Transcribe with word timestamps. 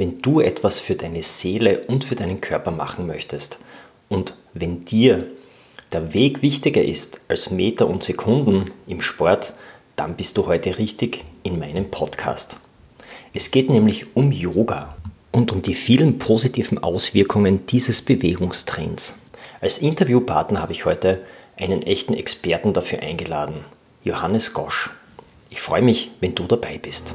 wenn 0.00 0.22
du 0.22 0.40
etwas 0.40 0.78
für 0.78 0.94
deine 0.94 1.22
Seele 1.22 1.80
und 1.80 2.04
für 2.04 2.14
deinen 2.14 2.40
Körper 2.40 2.70
machen 2.70 3.06
möchtest 3.06 3.58
und 4.08 4.34
wenn 4.54 4.86
dir 4.86 5.26
der 5.92 6.14
Weg 6.14 6.40
wichtiger 6.40 6.82
ist 6.82 7.20
als 7.28 7.50
Meter 7.50 7.86
und 7.86 8.02
Sekunden 8.02 8.70
im 8.86 9.02
Sport, 9.02 9.52
dann 9.96 10.16
bist 10.16 10.38
du 10.38 10.46
heute 10.46 10.78
richtig 10.78 11.26
in 11.42 11.58
meinem 11.58 11.90
Podcast. 11.90 12.56
Es 13.34 13.50
geht 13.50 13.68
nämlich 13.68 14.16
um 14.16 14.32
Yoga 14.32 14.96
und 15.32 15.52
um 15.52 15.60
die 15.60 15.74
vielen 15.74 16.18
positiven 16.18 16.82
Auswirkungen 16.82 17.66
dieses 17.66 18.00
Bewegungstrends. 18.00 19.16
Als 19.60 19.76
Interviewpartner 19.76 20.62
habe 20.62 20.72
ich 20.72 20.86
heute 20.86 21.20
einen 21.58 21.82
echten 21.82 22.14
Experten 22.14 22.72
dafür 22.72 23.00
eingeladen, 23.00 23.66
Johannes 24.02 24.54
Gosch. 24.54 24.88
Ich 25.50 25.60
freue 25.60 25.82
mich, 25.82 26.10
wenn 26.20 26.34
du 26.34 26.44
dabei 26.44 26.78
bist. 26.78 27.14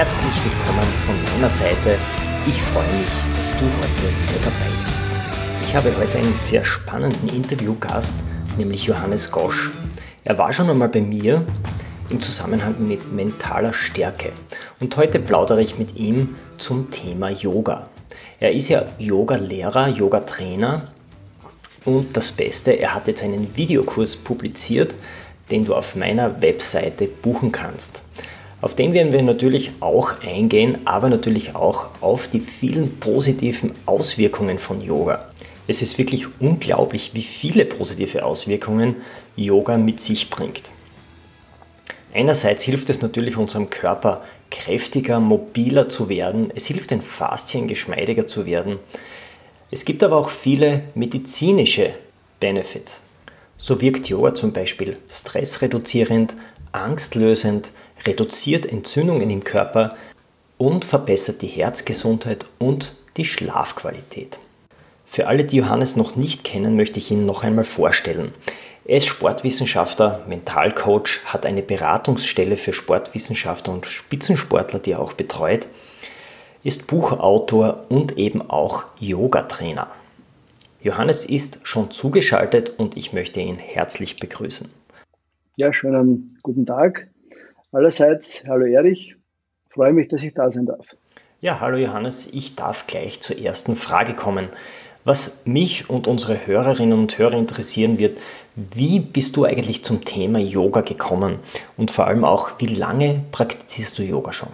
Herzlich 0.00 0.32
willkommen 0.42 0.88
von 1.04 1.14
meiner 1.34 1.50
Seite. 1.50 1.98
Ich 2.46 2.62
freue 2.62 2.90
mich, 2.90 3.10
dass 3.36 3.50
du 3.50 3.66
heute 3.66 4.08
wieder 4.22 4.40
dabei 4.44 4.88
bist. 4.88 5.06
Ich 5.60 5.76
habe 5.76 5.94
heute 5.94 6.16
einen 6.16 6.38
sehr 6.38 6.64
spannenden 6.64 7.28
Interviewgast, 7.28 8.14
nämlich 8.56 8.86
Johannes 8.86 9.30
Gosch. 9.30 9.72
Er 10.24 10.38
war 10.38 10.54
schon 10.54 10.70
einmal 10.70 10.88
bei 10.88 11.02
mir 11.02 11.44
im 12.08 12.22
Zusammenhang 12.22 12.76
mit 12.78 13.12
mentaler 13.12 13.74
Stärke 13.74 14.32
und 14.80 14.96
heute 14.96 15.20
plaudere 15.20 15.60
ich 15.60 15.78
mit 15.78 15.94
ihm 15.96 16.34
zum 16.56 16.90
Thema 16.90 17.28
Yoga. 17.28 17.90
Er 18.38 18.52
ist 18.52 18.70
ja 18.70 18.86
Yoga-Lehrer, 18.98 19.88
Yoga-Trainer 19.88 20.88
und 21.84 22.16
das 22.16 22.32
Beste, 22.32 22.70
er 22.70 22.94
hat 22.94 23.06
jetzt 23.06 23.22
einen 23.22 23.54
Videokurs 23.54 24.16
publiziert, 24.16 24.94
den 25.50 25.66
du 25.66 25.74
auf 25.74 25.94
meiner 25.94 26.40
Webseite 26.40 27.06
buchen 27.06 27.52
kannst. 27.52 28.02
Auf 28.60 28.74
den 28.74 28.92
werden 28.92 29.12
wir 29.12 29.22
natürlich 29.22 29.72
auch 29.80 30.22
eingehen, 30.22 30.78
aber 30.84 31.08
natürlich 31.08 31.54
auch 31.56 31.88
auf 32.02 32.28
die 32.28 32.40
vielen 32.40 32.98
positiven 33.00 33.72
Auswirkungen 33.86 34.58
von 34.58 34.82
Yoga. 34.82 35.30
Es 35.66 35.80
ist 35.80 35.96
wirklich 35.98 36.26
unglaublich, 36.40 37.12
wie 37.14 37.22
viele 37.22 37.64
positive 37.64 38.24
Auswirkungen 38.24 38.96
Yoga 39.36 39.78
mit 39.78 40.00
sich 40.00 40.28
bringt. 40.28 40.64
Einerseits 42.12 42.64
hilft 42.64 42.90
es 42.90 43.00
natürlich 43.00 43.36
unserem 43.36 43.70
Körper 43.70 44.22
kräftiger, 44.50 45.20
mobiler 45.20 45.88
zu 45.88 46.08
werden. 46.08 46.52
Es 46.54 46.66
hilft 46.66 46.90
den 46.90 47.02
Faszien 47.02 47.68
geschmeidiger 47.68 48.26
zu 48.26 48.46
werden. 48.46 48.78
Es 49.70 49.84
gibt 49.84 50.02
aber 50.02 50.16
auch 50.16 50.28
viele 50.28 50.82
medizinische 50.94 51.94
Benefits. 52.40 53.04
So 53.56 53.80
wirkt 53.80 54.08
Yoga 54.08 54.34
zum 54.34 54.52
Beispiel 54.52 54.98
stressreduzierend, 55.08 56.34
angstlösend, 56.72 57.70
reduziert 58.06 58.66
Entzündungen 58.66 59.30
im 59.30 59.44
Körper 59.44 59.96
und 60.58 60.84
verbessert 60.84 61.42
die 61.42 61.46
Herzgesundheit 61.46 62.46
und 62.58 62.94
die 63.16 63.24
Schlafqualität. 63.24 64.40
Für 65.06 65.26
alle, 65.26 65.44
die 65.44 65.56
Johannes 65.56 65.96
noch 65.96 66.16
nicht 66.16 66.44
kennen, 66.44 66.76
möchte 66.76 66.98
ich 66.98 67.10
ihn 67.10 67.26
noch 67.26 67.42
einmal 67.42 67.64
vorstellen. 67.64 68.32
Er 68.84 68.98
ist 68.98 69.06
Sportwissenschaftler, 69.06 70.24
Mentalcoach, 70.28 71.20
hat 71.24 71.46
eine 71.46 71.62
Beratungsstelle 71.62 72.56
für 72.56 72.72
Sportwissenschaftler 72.72 73.72
und 73.74 73.86
Spitzensportler, 73.86 74.78
die 74.78 74.92
er 74.92 75.00
auch 75.00 75.12
betreut, 75.12 75.66
ist 76.62 76.86
Buchautor 76.86 77.82
und 77.88 78.18
eben 78.18 78.48
auch 78.50 78.84
Yoga-Trainer. 78.98 79.88
Johannes 80.82 81.24
ist 81.24 81.60
schon 81.62 81.90
zugeschaltet 81.90 82.78
und 82.78 82.96
ich 82.96 83.12
möchte 83.12 83.40
ihn 83.40 83.56
herzlich 83.56 84.16
begrüßen. 84.16 84.70
Ja, 85.56 85.72
schönen 85.72 86.38
guten 86.42 86.64
Tag 86.64 87.08
allerseits. 87.72 88.44
Hallo 88.48 88.66
Erich, 88.66 89.16
freue 89.68 89.92
mich, 89.92 90.08
dass 90.08 90.22
ich 90.22 90.34
da 90.34 90.50
sein 90.50 90.66
darf. 90.66 90.96
Ja, 91.40 91.60
hallo 91.60 91.78
Johannes, 91.78 92.28
ich 92.32 92.56
darf 92.56 92.86
gleich 92.86 93.20
zur 93.20 93.38
ersten 93.38 93.76
Frage 93.76 94.14
kommen. 94.14 94.48
Was 95.04 95.46
mich 95.46 95.88
und 95.88 96.06
unsere 96.06 96.46
Hörerinnen 96.46 96.98
und 96.98 97.16
Hörer 97.16 97.38
interessieren 97.38 97.98
wird, 97.98 98.18
wie 98.54 99.00
bist 99.00 99.36
du 99.36 99.44
eigentlich 99.44 99.82
zum 99.82 100.04
Thema 100.04 100.38
Yoga 100.38 100.82
gekommen 100.82 101.38
und 101.78 101.90
vor 101.90 102.06
allem 102.06 102.24
auch, 102.24 102.60
wie 102.60 102.66
lange 102.66 103.22
praktizierst 103.32 103.98
du 103.98 104.02
Yoga 104.02 104.34
schon? 104.34 104.50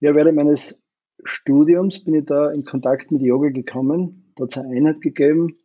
Ja, 0.00 0.14
während 0.16 0.34
meines 0.34 0.82
Studiums 1.22 2.02
bin 2.02 2.14
ich 2.14 2.24
da 2.24 2.50
in 2.50 2.64
Kontakt 2.64 3.12
mit 3.12 3.22
Yoga 3.22 3.50
gekommen. 3.50 4.32
Da 4.34 4.44
hat 4.44 4.50
es 4.50 4.58
eine 4.58 4.74
Einheit 4.76 5.00
gegeben, 5.02 5.58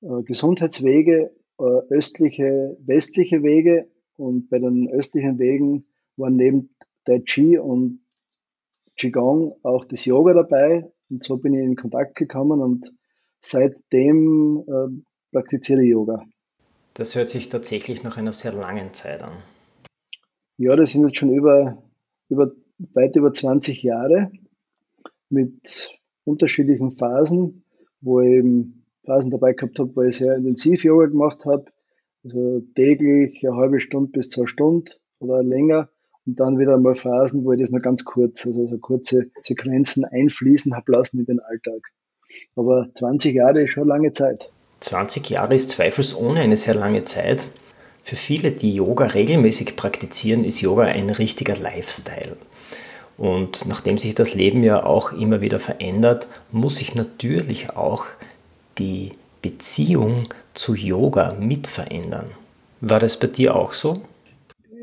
äh, 0.00 0.22
Gesundheitswege, 0.24 1.30
äh, 1.60 1.64
östliche, 1.90 2.76
westliche 2.80 3.44
Wege 3.44 3.86
und 4.16 4.48
bei 4.50 4.58
den 4.58 4.88
östlichen 4.88 5.38
Wegen 5.38 5.84
waren 6.16 6.36
neben 6.36 6.74
Tai 7.04 7.20
Chi 7.20 7.58
und 7.58 8.00
Qigong 8.96 9.56
auch 9.62 9.84
das 9.84 10.04
Yoga 10.04 10.34
dabei 10.34 10.90
und 11.10 11.24
so 11.24 11.38
bin 11.38 11.54
ich 11.54 11.64
in 11.64 11.76
Kontakt 11.76 12.14
gekommen 12.16 12.60
und 12.60 12.92
seitdem 13.40 14.64
äh, 14.66 15.02
praktiziere 15.32 15.82
ich 15.82 15.90
Yoga. 15.90 16.24
Das 16.94 17.14
hört 17.14 17.28
sich 17.28 17.48
tatsächlich 17.48 18.02
nach 18.02 18.18
einer 18.18 18.32
sehr 18.32 18.52
langen 18.52 18.92
Zeit 18.92 19.22
an. 19.22 19.32
Ja, 20.58 20.76
das 20.76 20.92
sind 20.92 21.02
jetzt 21.02 21.16
schon 21.16 21.32
über, 21.32 21.82
über 22.28 22.52
weit 22.94 23.16
über 23.16 23.32
20 23.32 23.82
Jahre 23.82 24.30
mit 25.30 25.90
unterschiedlichen 26.24 26.90
Phasen, 26.90 27.64
wo 28.00 28.20
ich 28.20 28.32
eben 28.38 28.84
Phasen 29.04 29.30
dabei 29.30 29.54
gehabt 29.54 29.78
habe, 29.78 29.96
wo 29.96 30.02
ich 30.02 30.18
sehr 30.18 30.36
intensiv 30.36 30.84
Yoga 30.84 31.06
gemacht 31.06 31.44
habe, 31.46 31.64
also 32.24 32.60
täglich 32.74 33.46
eine 33.46 33.56
halbe 33.56 33.80
Stunde 33.80 34.12
bis 34.12 34.28
zwei 34.28 34.46
Stunden 34.46 34.90
oder 35.18 35.42
länger 35.42 35.88
und 36.26 36.38
dann 36.38 36.58
wieder 36.58 36.78
mal 36.78 36.94
Phasen, 36.94 37.44
wo 37.44 37.52
ich 37.52 37.60
das 37.60 37.70
nur 37.70 37.80
ganz 37.80 38.04
kurz, 38.04 38.46
also 38.46 38.66
so 38.66 38.78
kurze 38.78 39.30
Sequenzen 39.42 40.04
einfließen 40.04 40.74
habe 40.74 40.92
lassen 40.92 41.20
in 41.20 41.26
den 41.26 41.40
Alltag. 41.40 41.90
Aber 42.56 42.88
20 42.94 43.34
Jahre 43.34 43.62
ist 43.62 43.70
schon 43.70 43.88
lange 43.88 44.12
Zeit. 44.12 44.50
20 44.80 45.28
Jahre 45.30 45.54
ist 45.54 45.70
zweifelsohne 45.70 46.40
eine 46.40 46.56
sehr 46.56 46.74
lange 46.74 47.04
Zeit. 47.04 47.48
Für 48.04 48.16
viele, 48.16 48.50
die 48.50 48.74
Yoga 48.74 49.06
regelmäßig 49.06 49.76
praktizieren, 49.76 50.44
ist 50.44 50.60
Yoga 50.60 50.82
ein 50.84 51.10
richtiger 51.10 51.56
Lifestyle. 51.56 52.36
Und 53.16 53.66
nachdem 53.66 53.98
sich 53.98 54.14
das 54.14 54.34
Leben 54.34 54.64
ja 54.64 54.84
auch 54.84 55.12
immer 55.12 55.40
wieder 55.40 55.58
verändert, 55.58 56.26
muss 56.50 56.78
sich 56.78 56.94
natürlich 56.94 57.70
auch 57.70 58.06
die 58.78 59.12
Beziehung 59.42 60.28
zu 60.54 60.74
Yoga 60.74 61.36
mit 61.38 61.66
verändern. 61.66 62.26
War 62.80 63.00
das 63.00 63.18
bei 63.18 63.28
dir 63.28 63.54
auch 63.54 63.72
so? 63.72 64.02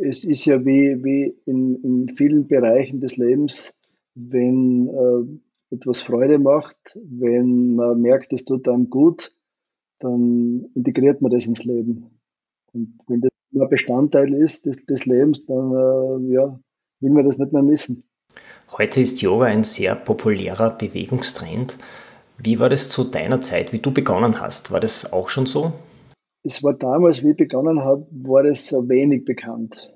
es 0.01 0.23
ist 0.23 0.45
ja 0.45 0.63
wie, 0.65 1.03
wie 1.03 1.35
in, 1.45 1.75
in 1.83 2.15
vielen 2.15 2.47
Bereichen 2.47 2.99
des 2.99 3.17
Lebens, 3.17 3.77
wenn 4.15 4.87
äh, 4.87 5.75
etwas 5.75 6.01
Freude 6.01 6.39
macht, 6.39 6.77
wenn 6.95 7.75
man 7.75 8.01
merkt, 8.01 8.33
es 8.33 8.45
tut 8.45 8.67
einem 8.67 8.89
gut, 8.89 9.31
dann 9.99 10.69
integriert 10.73 11.21
man 11.21 11.31
das 11.31 11.45
ins 11.45 11.63
Leben. 11.65 12.19
Und 12.73 12.99
wenn 13.07 13.21
das 13.21 13.31
ein 13.53 13.69
Bestandteil 13.69 14.33
ist 14.33 14.65
des, 14.65 14.85
des 14.85 15.05
Lebens, 15.05 15.45
dann 15.45 15.71
äh, 15.71 16.33
ja, 16.33 16.59
will 17.01 17.11
man 17.11 17.25
das 17.25 17.37
nicht 17.37 17.51
mehr 17.51 17.63
missen. 17.63 18.03
Heute 18.77 19.01
ist 19.01 19.21
Yoga 19.21 19.45
ein 19.45 19.63
sehr 19.63 19.95
populärer 19.95 20.69
Bewegungstrend. 20.69 21.77
Wie 22.41 22.59
war 22.59 22.69
das 22.69 22.89
zu 22.89 23.03
deiner 23.03 23.41
Zeit, 23.41 23.73
wie 23.73 23.79
du 23.79 23.91
begonnen 23.91 24.39
hast? 24.39 24.71
War 24.71 24.79
das 24.79 25.11
auch 25.11 25.29
schon 25.29 25.45
so? 25.45 25.73
es 26.43 26.63
war 26.63 26.73
damals, 26.73 27.23
wie 27.23 27.31
ich 27.31 27.37
begonnen 27.37 27.83
habe, 27.83 28.07
war 28.11 28.43
das 28.43 28.71
wenig 28.71 29.25
bekannt. 29.25 29.95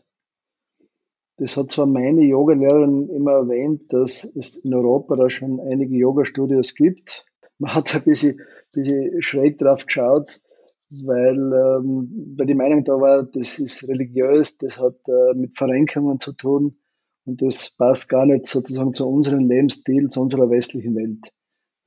Das 1.38 1.58
hat 1.58 1.72
zwar 1.72 1.86
meine 1.86 2.22
Yogalehrerin 2.22 3.10
immer 3.10 3.32
erwähnt, 3.32 3.92
dass 3.92 4.24
es 4.36 4.58
in 4.58 4.74
Europa 4.74 5.16
da 5.16 5.30
schon 5.30 5.60
einige 5.60 5.96
Yoga-Studios 5.96 6.76
gibt. 6.76 7.26
Man 7.58 7.74
hat 7.74 7.96
ein 7.96 8.04
bisschen, 8.04 8.40
bisschen 8.72 9.22
schräg 9.22 9.58
drauf 9.58 9.86
geschaut, 9.86 10.42
weil, 10.90 11.38
ähm, 11.38 12.36
weil 12.38 12.46
die 12.46 12.54
Meinung 12.54 12.84
da 12.84 12.94
war, 12.94 13.24
das 13.24 13.58
ist 13.58 13.88
religiös, 13.88 14.58
das 14.58 14.80
hat 14.80 14.96
äh, 15.08 15.34
mit 15.34 15.58
Verrenkungen 15.58 16.20
zu 16.20 16.34
tun 16.34 16.78
und 17.26 17.42
das 17.42 17.72
passt 17.76 18.10
gar 18.10 18.26
nicht 18.26 18.46
sozusagen 18.46 18.94
zu 18.94 19.08
unserem 19.08 19.48
Lebensstil, 19.48 20.08
zu 20.08 20.22
unserer 20.22 20.50
westlichen 20.50 20.96
Welt. 20.96 21.32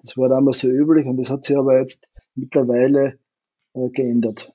Das 0.06 0.16
war 0.16 0.28
damals 0.28 0.60
so 0.60 0.68
üblich 0.68 1.04
und 1.06 1.16
das 1.16 1.30
hat 1.30 1.44
sich 1.44 1.56
aber 1.56 1.80
jetzt 1.80 2.08
mittlerweile 2.36 3.18
äh, 3.74 3.88
geändert. 3.88 4.52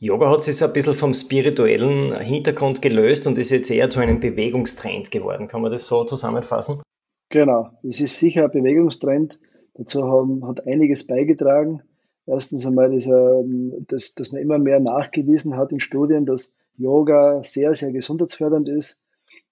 Yoga 0.00 0.30
hat 0.30 0.42
sich 0.42 0.62
ein 0.64 0.72
bisschen 0.72 0.94
vom 0.94 1.14
spirituellen 1.14 2.18
Hintergrund 2.18 2.82
gelöst 2.82 3.26
und 3.28 3.38
ist 3.38 3.50
jetzt 3.50 3.70
eher 3.70 3.88
zu 3.88 4.00
einem 4.00 4.18
Bewegungstrend 4.18 5.12
geworden. 5.12 5.46
Kann 5.46 5.62
man 5.62 5.70
das 5.70 5.86
so 5.86 6.04
zusammenfassen? 6.04 6.80
Genau, 7.28 7.70
es 7.86 8.00
ist 8.00 8.18
sicher 8.18 8.44
ein 8.44 8.50
Bewegungstrend. 8.50 9.38
Dazu 9.74 10.02
haben, 10.04 10.44
hat 10.46 10.66
einiges 10.66 11.06
beigetragen. 11.06 11.82
Erstens 12.26 12.66
einmal, 12.66 12.92
ist, 12.92 13.06
ähm, 13.06 13.86
dass, 13.88 14.14
dass 14.14 14.32
man 14.32 14.42
immer 14.42 14.58
mehr 14.58 14.80
nachgewiesen 14.80 15.56
hat 15.56 15.70
in 15.70 15.78
Studien, 15.78 16.26
dass 16.26 16.52
Yoga 16.76 17.42
sehr, 17.44 17.74
sehr 17.74 17.92
gesundheitsfördernd 17.92 18.68
ist. 18.68 19.04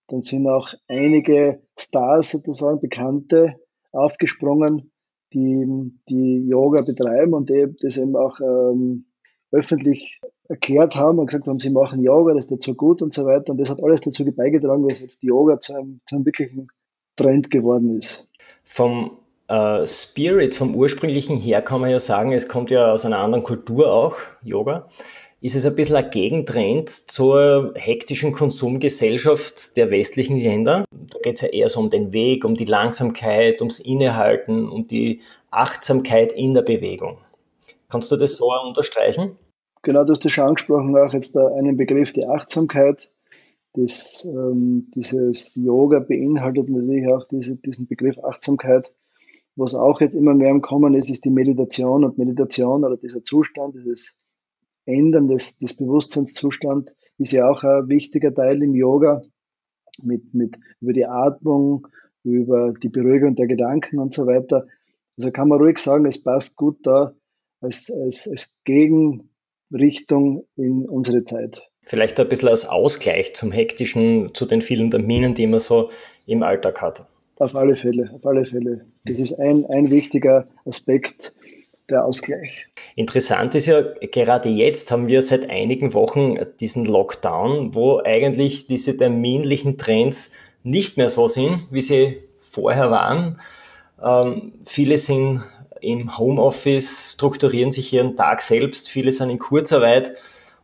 Dann 0.08 0.22
sind 0.22 0.48
auch 0.48 0.74
einige 0.88 1.60
Stars 1.78 2.32
sozusagen, 2.32 2.80
Bekannte, 2.80 3.54
aufgesprungen, 3.92 4.90
die, 5.32 5.92
die 6.08 6.48
Yoga 6.48 6.82
betreiben 6.82 7.34
und 7.34 7.48
die 7.48 7.66
das 7.80 7.96
eben 7.96 8.16
auch 8.16 8.40
ähm, 8.40 9.04
öffentlich 9.50 10.20
erklärt 10.48 10.96
haben 10.96 11.18
und 11.18 11.26
gesagt 11.26 11.46
haben, 11.46 11.60
sie 11.60 11.70
machen 11.70 12.02
Yoga, 12.02 12.34
das 12.34 12.46
ist 12.46 12.52
dazu 12.52 12.74
gut 12.74 13.02
und 13.02 13.12
so 13.12 13.26
weiter. 13.26 13.52
Und 13.52 13.58
das 13.58 13.70
hat 13.70 13.82
alles 13.82 14.00
dazu 14.00 14.24
beigetragen, 14.24 14.86
dass 14.88 15.00
jetzt 15.00 15.22
Yoga 15.22 15.60
zu 15.60 15.74
einem, 15.74 16.00
zu 16.06 16.16
einem 16.16 16.24
wirklichen 16.24 16.68
Trend 17.16 17.50
geworden 17.50 17.98
ist. 17.98 18.26
Vom 18.64 19.18
äh, 19.48 19.86
Spirit, 19.86 20.54
vom 20.54 20.74
ursprünglichen 20.74 21.36
her 21.36 21.62
kann 21.62 21.80
man 21.80 21.90
ja 21.90 22.00
sagen, 22.00 22.32
es 22.32 22.48
kommt 22.48 22.70
ja 22.70 22.92
aus 22.92 23.04
einer 23.04 23.18
anderen 23.18 23.44
Kultur 23.44 23.92
auch, 23.92 24.16
Yoga. 24.42 24.88
Ist 25.40 25.54
es 25.54 25.64
ein 25.64 25.76
bisschen 25.76 25.94
ein 25.94 26.10
Gegentrend 26.10 26.90
zur 26.90 27.72
hektischen 27.76 28.32
Konsumgesellschaft 28.32 29.76
der 29.76 29.92
westlichen 29.92 30.36
Länder? 30.36 30.84
Da 30.90 31.18
geht 31.20 31.36
es 31.36 31.42
ja 31.42 31.48
eher 31.48 31.68
so 31.68 31.78
um 31.78 31.90
den 31.90 32.12
Weg, 32.12 32.44
um 32.44 32.56
die 32.56 32.64
Langsamkeit, 32.64 33.60
ums 33.60 33.78
Innehalten, 33.78 34.68
um 34.68 34.88
die 34.88 35.20
Achtsamkeit 35.52 36.32
in 36.32 36.54
der 36.54 36.62
Bewegung. 36.62 37.18
Kannst 37.88 38.10
du 38.10 38.16
das 38.16 38.32
so 38.32 38.52
unterstreichen? 38.66 39.38
Genau, 39.82 40.02
du 40.02 40.10
hast 40.10 40.24
das 40.24 40.32
schon 40.32 40.48
angesprochen, 40.48 40.96
auch 40.96 41.12
jetzt 41.12 41.36
einen 41.36 41.76
Begriff, 41.76 42.12
die 42.12 42.26
Achtsamkeit. 42.26 43.08
Das, 43.74 44.24
ähm, 44.24 44.88
dieses 44.96 45.54
Yoga 45.54 46.00
beinhaltet 46.00 46.68
natürlich 46.68 47.06
auch 47.06 47.28
diese, 47.28 47.54
diesen 47.54 47.86
Begriff 47.86 48.18
Achtsamkeit. 48.24 48.90
Was 49.54 49.76
auch 49.76 50.00
jetzt 50.00 50.16
immer 50.16 50.34
mehr 50.34 50.50
im 50.50 50.62
Kommen 50.62 50.94
ist, 50.94 51.10
ist 51.10 51.24
die 51.24 51.30
Meditation 51.30 52.04
und 52.04 52.18
Meditation 52.18 52.84
oder 52.84 52.96
dieser 52.96 53.22
Zustand, 53.22 53.76
dieses 53.76 54.16
Ändern 54.88 55.28
des, 55.28 55.58
des 55.58 55.76
Bewusstseinszustands 55.76 56.92
ist 57.18 57.32
ja 57.32 57.48
auch 57.48 57.62
ein 57.62 57.88
wichtiger 57.88 58.34
Teil 58.34 58.62
im 58.62 58.74
Yoga 58.74 59.22
mit, 60.02 60.34
mit 60.34 60.56
über 60.80 60.92
die 60.92 61.06
Atmung, 61.06 61.86
über 62.24 62.72
die 62.72 62.88
Beruhigung 62.88 63.34
der 63.36 63.46
Gedanken 63.46 63.98
und 63.98 64.12
so 64.12 64.26
weiter. 64.26 64.66
Also 65.16 65.30
kann 65.30 65.48
man 65.48 65.60
ruhig 65.60 65.78
sagen, 65.78 66.06
es 66.06 66.22
passt 66.22 66.56
gut 66.56 66.78
da 66.84 67.14
als, 67.60 67.90
als, 67.90 68.28
als 68.28 68.60
Gegen, 68.64 69.30
Richtung 69.72 70.46
in 70.56 70.88
unsere 70.88 71.24
Zeit. 71.24 71.68
Vielleicht 71.82 72.18
ein 72.20 72.28
bisschen 72.28 72.48
als 72.48 72.66
Ausgleich 72.66 73.34
zum 73.34 73.52
hektischen, 73.52 74.34
zu 74.34 74.46
den 74.46 74.62
vielen 74.62 74.90
Terminen, 74.90 75.34
die 75.34 75.46
man 75.46 75.60
so 75.60 75.90
im 76.26 76.42
Alltag 76.42 76.80
hat. 76.80 77.06
Auf 77.36 77.54
alle 77.54 77.76
Fälle, 77.76 78.10
auf 78.12 78.26
alle 78.26 78.44
Fälle. 78.44 78.84
Das 79.04 79.18
ist 79.18 79.34
ein, 79.34 79.64
ein 79.66 79.90
wichtiger 79.90 80.44
Aspekt, 80.64 81.34
der 81.88 82.04
Ausgleich. 82.04 82.68
Interessant 82.96 83.54
ist 83.54 83.66
ja, 83.66 83.82
gerade 84.12 84.48
jetzt 84.48 84.90
haben 84.90 85.08
wir 85.08 85.22
seit 85.22 85.48
einigen 85.48 85.94
Wochen 85.94 86.36
diesen 86.60 86.84
Lockdown, 86.84 87.74
wo 87.74 88.00
eigentlich 88.04 88.66
diese 88.66 88.96
terminlichen 88.96 89.78
Trends 89.78 90.32
nicht 90.62 90.96
mehr 90.96 91.08
so 91.08 91.28
sind, 91.28 91.60
wie 91.70 91.82
sie 91.82 92.18
vorher 92.36 92.90
waren. 92.90 93.40
Ähm, 94.02 94.52
viele 94.64 94.98
sind 94.98 95.42
im 95.80 96.18
Homeoffice, 96.18 97.12
strukturieren 97.14 97.72
sich 97.72 97.92
ihren 97.92 98.16
Tag 98.16 98.42
selbst, 98.42 98.88
viele 98.88 99.12
sind 99.12 99.30
in 99.30 99.38
Kurzarbeit. 99.38 100.14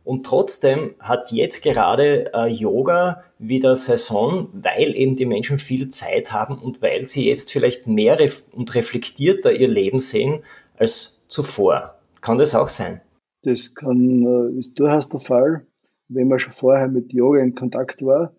Und 0.03 0.23
trotzdem 0.23 0.93
hat 0.99 1.31
jetzt 1.31 1.63
gerade 1.63 2.31
äh, 2.31 2.47
Yoga 2.47 3.23
wieder 3.39 3.75
Saison, 3.75 4.49
weil 4.53 4.95
eben 4.95 5.15
die 5.15 5.25
Menschen 5.25 5.57
viel 5.57 5.89
Zeit 5.89 6.31
haben 6.31 6.59
und 6.59 6.83
weil 6.83 7.05
sie 7.05 7.27
jetzt 7.27 7.51
vielleicht 7.51 7.87
mehr 7.87 8.19
ref 8.19 8.43
und 8.51 8.75
reflektierter 8.75 9.51
ihr 9.51 9.67
Leben 9.67 9.99
sehen 9.99 10.43
als 10.77 11.14
zuvor. 11.27 11.99
Kann 12.21 12.37
das 12.37 12.55
auch 12.55 12.67
sein? 12.67 13.01
Das 13.43 13.75
kann, 13.75 14.25
äh, 14.25 14.59
ist 14.59 14.79
durchaus 14.79 15.09
der 15.09 15.19
Fall, 15.19 15.67
wenn 16.07 16.27
man 16.27 16.39
schon 16.39 16.53
vorher 16.53 16.87
mit 16.87 17.13
Yoga 17.13 17.39
in 17.39 17.55
Kontakt 17.55 18.03
war, 18.03 18.35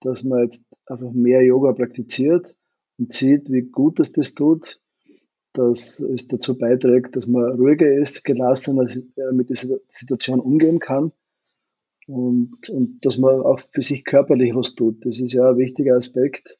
dass 0.00 0.22
man 0.22 0.42
jetzt 0.42 0.66
einfach 0.86 1.12
mehr 1.12 1.42
Yoga 1.42 1.72
praktiziert 1.72 2.54
und 2.98 3.12
sieht, 3.12 3.50
wie 3.50 3.62
gut 3.62 4.00
es 4.00 4.12
das 4.12 4.34
tut, 4.34 4.80
dass 5.52 6.00
es 6.00 6.28
dazu 6.28 6.56
beiträgt, 6.56 7.16
dass 7.16 7.26
man 7.26 7.54
ruhiger 7.54 7.90
ist, 7.90 8.24
gelassener 8.24 8.88
äh, 8.90 9.32
mit 9.32 9.50
dieser 9.50 9.78
Situation 9.90 10.40
umgehen 10.40 10.78
kann 10.78 11.12
und, 12.06 12.68
und 12.68 13.04
dass 13.04 13.18
man 13.18 13.40
auch 13.40 13.60
für 13.60 13.82
sich 13.82 14.04
körperlich 14.04 14.54
was 14.54 14.74
tut. 14.74 15.04
Das 15.04 15.20
ist 15.20 15.32
ja 15.32 15.50
ein 15.50 15.58
wichtiger 15.58 15.96
Aspekt, 15.96 16.58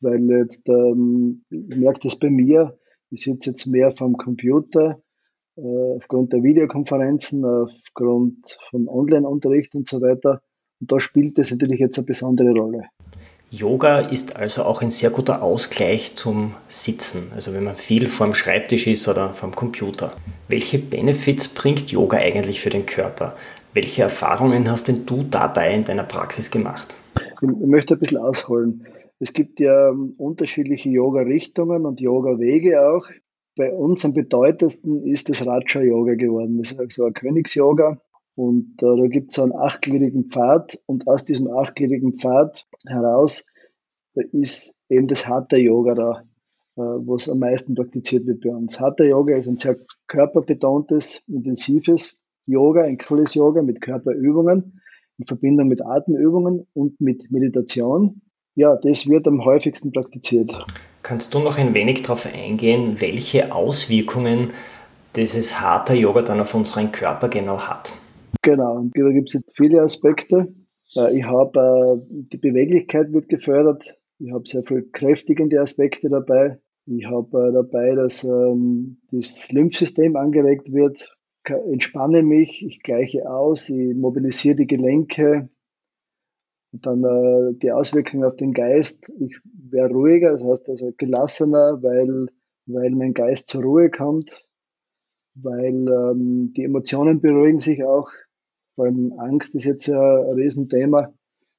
weil 0.00 0.30
jetzt, 0.30 0.68
ähm, 0.68 1.44
ich 1.50 1.76
merke 1.76 2.00
das 2.02 2.18
bei 2.18 2.30
mir, 2.30 2.78
ich 3.10 3.22
sitze 3.22 3.50
jetzt 3.50 3.66
mehr 3.66 3.92
vom 3.92 4.16
Computer, 4.16 5.00
äh, 5.56 5.96
aufgrund 5.96 6.32
der 6.32 6.42
Videokonferenzen, 6.42 7.44
aufgrund 7.44 8.58
von 8.70 8.88
Online-Unterricht 8.88 9.74
und 9.74 9.86
so 9.86 10.00
weiter. 10.00 10.42
Und 10.80 10.90
da 10.90 11.00
spielt 11.00 11.38
das 11.38 11.50
natürlich 11.50 11.80
jetzt 11.80 11.98
eine 11.98 12.06
besondere 12.06 12.50
Rolle. 12.50 12.84
Yoga 13.50 14.00
ist 14.00 14.34
also 14.34 14.64
auch 14.64 14.82
ein 14.82 14.90
sehr 14.90 15.10
guter 15.10 15.40
Ausgleich 15.42 16.16
zum 16.16 16.54
Sitzen, 16.66 17.30
also 17.34 17.54
wenn 17.54 17.62
man 17.62 17.76
viel 17.76 18.08
vorm 18.08 18.34
Schreibtisch 18.34 18.88
ist 18.88 19.06
oder 19.06 19.32
vorm 19.32 19.54
Computer. 19.54 20.12
Welche 20.48 20.78
Benefits 20.78 21.48
bringt 21.48 21.92
Yoga 21.92 22.16
eigentlich 22.16 22.60
für 22.60 22.70
den 22.70 22.84
Körper? 22.84 23.36
Welche 23.72 24.02
Erfahrungen 24.02 24.68
hast 24.68 24.88
denn 24.88 25.06
du 25.06 25.22
dabei 25.22 25.72
in 25.72 25.84
deiner 25.84 26.02
Praxis 26.02 26.50
gemacht? 26.50 26.96
Ich 27.40 27.48
möchte 27.48 27.94
ein 27.94 28.00
bisschen 28.00 28.18
ausholen. 28.18 28.86
Es 29.24 29.32
gibt 29.32 29.58
ja 29.58 29.88
ähm, 29.88 30.12
unterschiedliche 30.18 30.90
Yoga-Richtungen 30.90 31.86
und 31.86 32.02
Yoga-Wege 32.02 32.86
auch. 32.86 33.06
Bei 33.56 33.72
uns 33.72 34.04
am 34.04 34.12
bedeutendsten 34.12 35.06
ist 35.06 35.30
das 35.30 35.46
Raja-Yoga 35.46 36.12
geworden. 36.12 36.58
Das 36.58 36.72
ist 36.72 36.92
so 36.92 37.06
ein 37.06 37.14
Königs-Yoga. 37.14 38.02
Und 38.34 38.82
äh, 38.82 38.96
da 39.00 39.06
gibt 39.06 39.30
es 39.30 39.38
einen 39.38 39.54
achtgliedrigen 39.54 40.26
Pfad 40.26 40.78
und 40.84 41.08
aus 41.08 41.24
diesem 41.24 41.50
achtgliedrigen 41.50 42.12
Pfad 42.12 42.66
heraus 42.84 43.46
ist 44.32 44.78
eben 44.90 45.06
das 45.06 45.26
Hatha 45.26 45.56
Yoga 45.56 45.94
da, 45.94 46.24
äh, 46.76 46.82
was 46.82 47.30
am 47.30 47.38
meisten 47.38 47.74
praktiziert 47.74 48.26
wird 48.26 48.42
bei 48.42 48.50
uns. 48.50 48.78
Hatha 48.78 49.04
Yoga 49.04 49.36
ist 49.36 49.46
ein 49.46 49.56
sehr 49.56 49.78
körperbetontes, 50.06 51.24
intensives 51.28 52.22
Yoga, 52.44 52.82
ein 52.82 52.98
cooles 52.98 53.32
Yoga 53.32 53.62
mit 53.62 53.80
Körperübungen 53.80 54.82
in 55.18 55.26
Verbindung 55.26 55.68
mit 55.68 55.84
Atemübungen 55.84 56.66
und 56.74 57.00
mit 57.00 57.30
Meditation. 57.30 58.20
Ja, 58.56 58.76
das 58.76 59.08
wird 59.08 59.26
am 59.26 59.44
häufigsten 59.44 59.92
praktiziert. 59.92 60.52
Kannst 61.02 61.34
du 61.34 61.40
noch 61.40 61.58
ein 61.58 61.74
wenig 61.74 62.02
darauf 62.02 62.26
eingehen, 62.26 63.00
welche 63.00 63.52
Auswirkungen 63.52 64.52
dieses 65.16 65.60
Hatha 65.60 65.92
Yoga 65.94 66.22
dann 66.22 66.40
auf 66.40 66.54
unseren 66.54 66.92
Körper 66.92 67.28
genau 67.28 67.58
hat? 67.58 67.94
Genau, 68.42 68.76
und 68.76 68.92
da 68.96 69.10
gibt 69.10 69.34
es 69.34 69.42
viele 69.54 69.82
Aspekte. 69.82 70.48
Äh, 70.96 71.18
ich 71.18 71.24
habe, 71.24 71.58
äh, 71.58 72.24
die 72.32 72.38
Beweglichkeit 72.38 73.12
wird 73.12 73.28
gefördert. 73.28 73.96
Ich 74.18 74.32
habe 74.32 74.44
sehr 74.46 74.62
viel 74.62 74.88
kräftigende 74.92 75.60
Aspekte 75.60 76.08
dabei. 76.08 76.58
Ich 76.86 77.06
habe 77.06 77.48
äh, 77.48 77.52
dabei, 77.52 77.94
dass 77.94 78.24
ähm, 78.24 78.98
das 79.10 79.50
Lymphsystem 79.50 80.16
angeregt 80.16 80.72
wird. 80.72 81.16
Entspanne 81.44 82.22
mich, 82.22 82.64
ich 82.66 82.82
gleiche 82.82 83.30
aus, 83.30 83.68
ich 83.68 83.94
mobilisiere 83.94 84.56
die 84.56 84.66
Gelenke. 84.66 85.50
Und 86.74 86.86
dann 86.86 87.58
die 87.60 87.70
Auswirkungen 87.70 88.24
auf 88.24 88.34
den 88.34 88.52
Geist. 88.52 89.08
Ich 89.20 89.38
wäre 89.70 89.90
ruhiger, 89.90 90.32
das 90.32 90.42
heißt 90.42 90.68
also 90.68 90.92
gelassener, 90.96 91.80
weil, 91.84 92.26
weil 92.66 92.90
mein 92.90 93.14
Geist 93.14 93.46
zur 93.46 93.62
Ruhe 93.62 93.90
kommt, 93.90 94.44
weil 95.36 95.86
ähm, 95.88 96.52
die 96.52 96.64
Emotionen 96.64 97.20
beruhigen 97.20 97.60
sich 97.60 97.84
auch. 97.84 98.10
Vor 98.74 98.86
allem 98.86 99.12
Angst 99.18 99.54
ist 99.54 99.66
jetzt 99.66 99.88
ein 99.88 100.32
Riesenthema. 100.32 101.14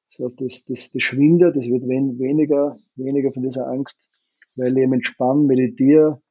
Das 0.09 0.19
heißt, 0.19 0.41
das, 0.41 0.65
das, 0.65 0.91
das 0.91 1.03
schwindet, 1.03 1.55
das 1.55 1.67
wird 1.67 1.87
wen, 1.87 2.19
weniger, 2.19 2.73
weniger 2.97 3.31
von 3.31 3.43
dieser 3.43 3.67
Angst, 3.67 4.09
weil 4.57 4.77
ich 4.77 4.83
eben 4.83 4.91
entspannt, 4.91 5.47
meditiere, 5.47 6.21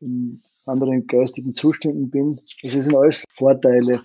in 0.00 0.36
anderen 0.66 1.06
geistigen 1.06 1.54
Zuständen 1.54 2.10
bin. 2.10 2.38
Das 2.62 2.72
sind 2.72 2.94
alles 2.94 3.24
Vorteile, 3.30 3.98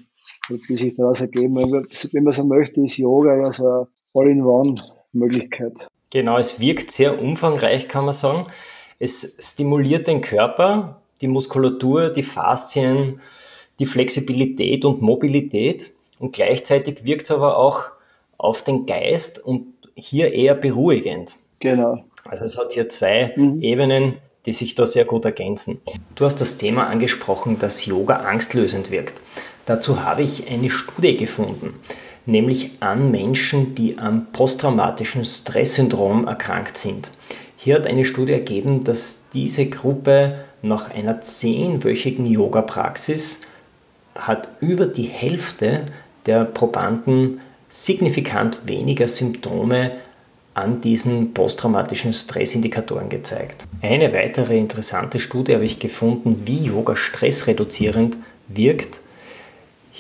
die 0.50 0.76
sich 0.76 0.96
daraus 0.96 1.20
ergeben. 1.20 1.56
Wenn 1.58 2.24
man 2.24 2.34
so 2.34 2.46
möchte, 2.46 2.82
ist 2.82 2.96
Yoga 2.96 3.36
ja 3.36 3.52
so 3.52 3.88
All-in-One-Möglichkeit. 4.14 5.88
Genau, 6.10 6.38
es 6.38 6.60
wirkt 6.60 6.92
sehr 6.92 7.22
umfangreich, 7.22 7.88
kann 7.88 8.06
man 8.06 8.14
sagen. 8.14 8.48
Es 9.00 9.36
stimuliert 9.40 10.08
den 10.08 10.22
Körper, 10.22 11.02
die 11.22 11.28
Muskulatur, 11.28 12.10
die 12.10 12.24
Faszien, 12.24 13.20
die 13.80 13.86
Flexibilität 13.86 14.86
und 14.86 15.02
Mobilität. 15.02 15.92
Und 16.20 16.34
gleichzeitig 16.34 17.04
wirkt 17.04 17.24
es 17.24 17.32
aber 17.32 17.58
auch 17.58 17.86
auf 18.38 18.62
den 18.62 18.86
Geist 18.86 19.44
und 19.44 19.74
hier 19.96 20.34
eher 20.34 20.56
beruhigend. 20.56 21.38
Genau. 21.60 22.04
Also 22.26 22.46
es 22.46 22.58
hat 22.58 22.74
hier 22.74 22.90
zwei 22.90 23.34
mhm. 23.36 23.62
Ebenen, 23.62 24.16
die 24.46 24.54
sich 24.54 24.76
da 24.76 24.86
sehr 24.86 25.06
gut 25.06 25.26
ergänzen. 25.26 25.82
Du 26.16 26.26
hast 26.26 26.40
das 26.42 26.58
Thema 26.58 26.88
angesprochen, 26.88 27.60
dass 27.60 27.86
Yoga 27.86 28.18
angstlösend 28.18 28.92
wirkt. 28.92 29.16
Dazu 29.66 30.04
habe 30.04 30.24
ich 30.24 30.50
eine 30.50 30.70
Studie 30.70 31.16
gefunden, 31.16 31.74
nämlich 32.26 32.72
an 32.80 33.12
Menschen, 33.12 33.76
die 33.76 33.98
am 34.00 34.28
posttraumatischen 34.32 35.26
Stresssyndrom 35.26 36.28
erkrankt 36.28 36.78
sind. 36.78 37.12
Hier 37.58 37.76
hat 37.76 37.88
eine 37.88 38.06
Studie 38.06 38.34
ergeben, 38.34 38.84
dass 38.84 39.26
diese 39.34 39.66
Gruppe 39.68 40.36
nach 40.62 40.92
einer 40.92 41.22
zehnwöchigen 41.22 42.26
Yoga-Praxis 42.26 43.42
hat 44.16 44.48
über 44.60 44.86
die 44.86 45.04
Hälfte 45.08 45.86
der 46.26 46.46
Probanden 46.46 47.42
signifikant 47.68 48.62
weniger 48.66 49.08
Symptome 49.08 49.92
an 50.54 50.82
diesen 50.82 51.34
posttraumatischen 51.34 52.14
Stressindikatoren 52.14 53.10
gezeigt. 53.10 53.66
Eine 53.82 54.14
weitere 54.14 54.58
interessante 54.58 55.20
Studie 55.20 55.56
habe 55.56 55.66
ich 55.66 55.80
gefunden, 55.80 56.44
wie 56.46 56.66
Yoga 56.66 56.96
stressreduzierend 56.96 58.18
wirkt. 58.48 59.00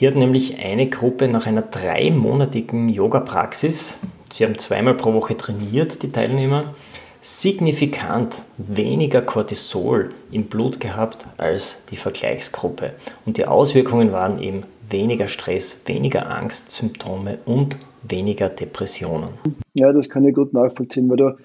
Hier 0.03 0.09
hat 0.09 0.17
nämlich 0.17 0.59
eine 0.59 0.89
Gruppe 0.89 1.29
nach 1.29 1.45
einer 1.45 1.61
dreimonatigen 1.61 2.89
Yoga-Praxis, 2.89 3.99
sie 4.29 4.43
haben 4.43 4.57
zweimal 4.57 4.95
pro 4.95 5.13
Woche 5.13 5.37
trainiert, 5.37 6.03
die 6.03 6.11
Teilnehmer, 6.11 6.73
signifikant 7.21 8.43
weniger 8.57 9.21
Cortisol 9.21 10.09
im 10.29 10.47
Blut 10.47 10.81
gehabt 10.81 11.25
als 11.37 11.77
die 11.89 11.95
Vergleichsgruppe. 11.95 12.91
Und 13.25 13.37
die 13.37 13.45
Auswirkungen 13.45 14.11
waren 14.11 14.41
eben 14.41 14.63
weniger 14.89 15.29
Stress, 15.29 15.83
weniger 15.85 16.29
Angstsymptome 16.29 17.37
und 17.45 17.77
weniger 18.05 18.49
Depressionen. 18.49 19.29
Ja, 19.73 19.93
das 19.93 20.09
kann 20.09 20.27
ich 20.27 20.35
gut 20.35 20.51
nachvollziehen, 20.51 21.09
weil 21.09 21.15
du 21.15 21.37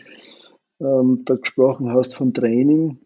ähm, 0.81 1.23
da 1.25 1.37
gesprochen 1.37 1.93
hast 1.93 2.17
von 2.17 2.35
Training. 2.35 2.99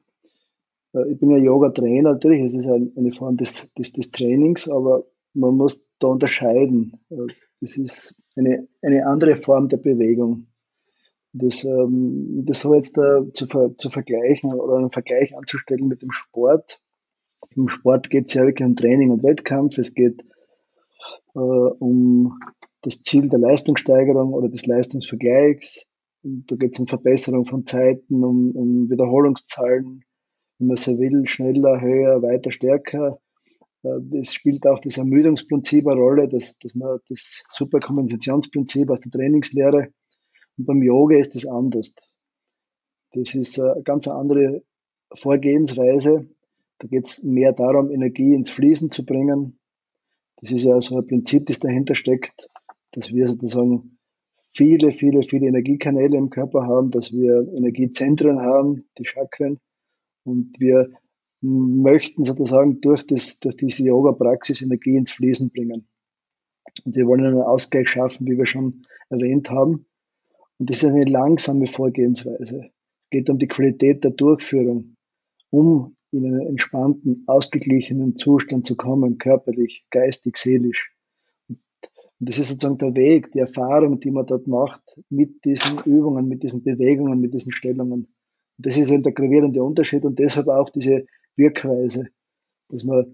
Äh, 0.95 1.11
ich 1.13 1.21
bin 1.21 1.29
ja 1.29 1.37
Yoga-Trainer, 1.37 2.15
natürlich, 2.15 2.41
es 2.41 2.55
ist 2.55 2.67
eine 2.67 3.13
Form 3.13 3.35
des, 3.35 3.71
des, 3.75 3.93
des 3.93 4.13
Trainings, 4.13 4.71
aber 4.71 5.05
man 5.35 5.57
muss 5.57 5.89
da 5.99 6.09
unterscheiden. 6.09 7.01
Das 7.61 7.77
ist 7.77 8.21
eine, 8.37 8.69
eine 8.83 9.07
andere 9.07 9.37
Form 9.37 9.69
der 9.69 9.79
Bewegung. 9.79 10.49
Das, 11.33 11.65
ähm, 11.65 12.45
das 12.45 12.61
so 12.61 12.75
jetzt 12.75 12.99
äh, 12.99 13.33
zu, 13.33 13.47
zu 13.75 13.89
vergleichen 13.89 14.53
oder 14.53 14.77
einen 14.77 14.91
Vergleich 14.91 15.37
anzustellen 15.37 15.89
mit 15.89 16.03
dem 16.03 16.11
Sport. 16.11 16.83
Im 17.57 17.69
Sport 17.69 18.11
geht 18.11 18.27
es 18.27 18.35
ja 18.35 18.45
wirklich 18.45 18.67
um 18.67 18.77
Training 18.77 19.11
und 19.11 19.23
Wettkampf. 19.23 19.79
Es 19.79 19.95
geht 19.95 20.25
äh, 21.35 21.39
um 21.39 22.39
das 22.83 23.01
Ziel 23.01 23.29
der 23.29 23.39
Leistungssteigerung 23.39 24.35
oder 24.35 24.49
des 24.49 24.67
Leistungsvergleichs. 24.67 25.87
Und 26.23 26.51
da 26.51 26.57
geht 26.57 26.75
es 26.75 26.79
um 26.79 26.87
Verbesserung 26.87 27.47
von 27.47 27.65
Zeiten, 27.65 28.23
um, 28.23 28.51
um 28.53 28.91
Wiederholungszahlen, 28.91 30.05
wenn 30.59 30.67
man 30.67 30.77
so 30.77 30.99
will, 30.99 31.27
schneller, 31.27 31.81
höher, 31.81 32.23
weiter, 32.23 32.53
stärker. 32.53 33.19
Äh, 33.83 34.19
es 34.19 34.35
spielt 34.35 34.67
auch 34.67 34.81
das 34.81 34.99
Ermüdungsprinzip 34.99 35.87
eine 35.87 36.01
Rolle, 36.01 36.29
dass, 36.29 36.59
dass 36.59 36.75
man 36.75 36.99
das 37.09 37.45
Superkompensationsprinzip 37.49 38.91
aus 38.91 39.01
der 39.01 39.11
Trainingslehre. 39.11 39.89
Und 40.59 40.67
beim 40.67 40.83
Yoga 40.83 41.17
ist 41.17 41.35
das 41.35 41.47
anders. 41.47 41.95
Das 43.13 43.35
ist 43.35 43.61
eine 43.61 43.83
ganz 43.83 44.09
andere 44.09 44.63
Vorgehensweise. 45.15 46.29
Da 46.79 46.89
geht 46.89 47.07
es 47.07 47.23
mehr 47.23 47.53
darum, 47.53 47.91
Energie 47.91 48.35
ins 48.35 48.51
Fließen 48.51 48.91
zu 48.91 49.05
bringen. 49.05 49.59
Das 50.37 50.51
ist 50.51 50.65
ja 50.65 50.81
so 50.81 50.99
ein 50.99 51.07
Prinzip, 51.07 51.47
das 51.47 51.61
dahinter 51.61 51.95
steckt, 51.95 52.49
dass 52.93 53.13
wir 53.13 53.29
sozusagen 53.29 53.99
viele, 54.51 54.93
viele, 54.93 55.23
viele 55.23 55.47
Energiekanäle 55.47 56.17
im 56.17 56.31
Körper 56.31 56.67
haben, 56.67 56.89
dass 56.89 57.13
wir 57.13 57.47
Energiezentren 57.55 58.41
haben, 58.41 58.85
die 58.99 59.05
Chakren. 59.05 59.61
Und 60.25 60.59
wir 60.59 60.91
möchten 61.43 62.25
sozusagen 62.25 62.81
durch, 62.81 63.07
das, 63.07 63.41
durch 63.41 63.57
diese 63.57 63.85
Yoga-Praxis 63.85 64.63
Energie 64.63 64.97
ins 64.97 65.11
Fließen 65.11 65.51
bringen. 65.51 65.89
Und 66.85 66.97
wir 66.97 67.07
wollen 67.07 67.27
einen 67.27 67.43
Ausgleich 67.43 67.89
schaffen, 67.89 68.27
wie 68.27 68.39
wir 68.39 68.47
schon 68.47 68.83
erwähnt 69.11 69.51
haben. 69.51 69.87
Und 70.59 70.71
das 70.71 70.83
ist 70.83 70.91
eine 70.91 71.05
langsame 71.05 71.67
Vorgehensweise. 71.67 72.71
Es 73.01 73.11
geht 73.11 73.29
um 73.29 73.39
die 73.39 73.49
Qualität 73.49 74.05
der 74.05 74.13
Durchführung, 74.13 74.97
um 75.51 75.97
in 76.13 76.27
einen 76.27 76.47
entspannten, 76.47 77.25
ausgeglichenen 77.27 78.17
Zustand 78.17 78.67
zu 78.67 78.77
kommen, 78.77 79.19
körperlich, 79.19 79.85
geistig, 79.91 80.37
seelisch. 80.37 80.95
Und 81.49 81.59
das 82.29 82.39
ist 82.39 82.49
sozusagen 82.49 82.79
der 82.79 82.95
Weg, 82.95 83.33
die 83.33 83.41
Erfahrung, 83.41 83.99
die 83.99 84.13
man 84.13 84.27
dort 84.27 84.47
macht 84.47 85.01
mit 85.09 85.45
diesen 85.45 85.79
Übungen, 85.85 86.29
mit 86.29 86.45
diesen 86.45 86.63
Bewegungen, 86.63 87.21
mit 87.21 87.35
diesen 87.35 87.51
Stellungen. 87.51 88.07
Und 88.59 88.65
das 88.65 88.77
ist 88.77 88.91
eben 88.91 89.03
der 89.03 89.13
gravierende 89.13 89.63
Unterschied 89.65 90.05
und 90.05 90.19
deshalb 90.19 90.47
auch 90.49 90.71
diese 90.71 91.07
Wirkweise, 91.37 92.09
dass 92.69 92.85
wir 92.85 93.07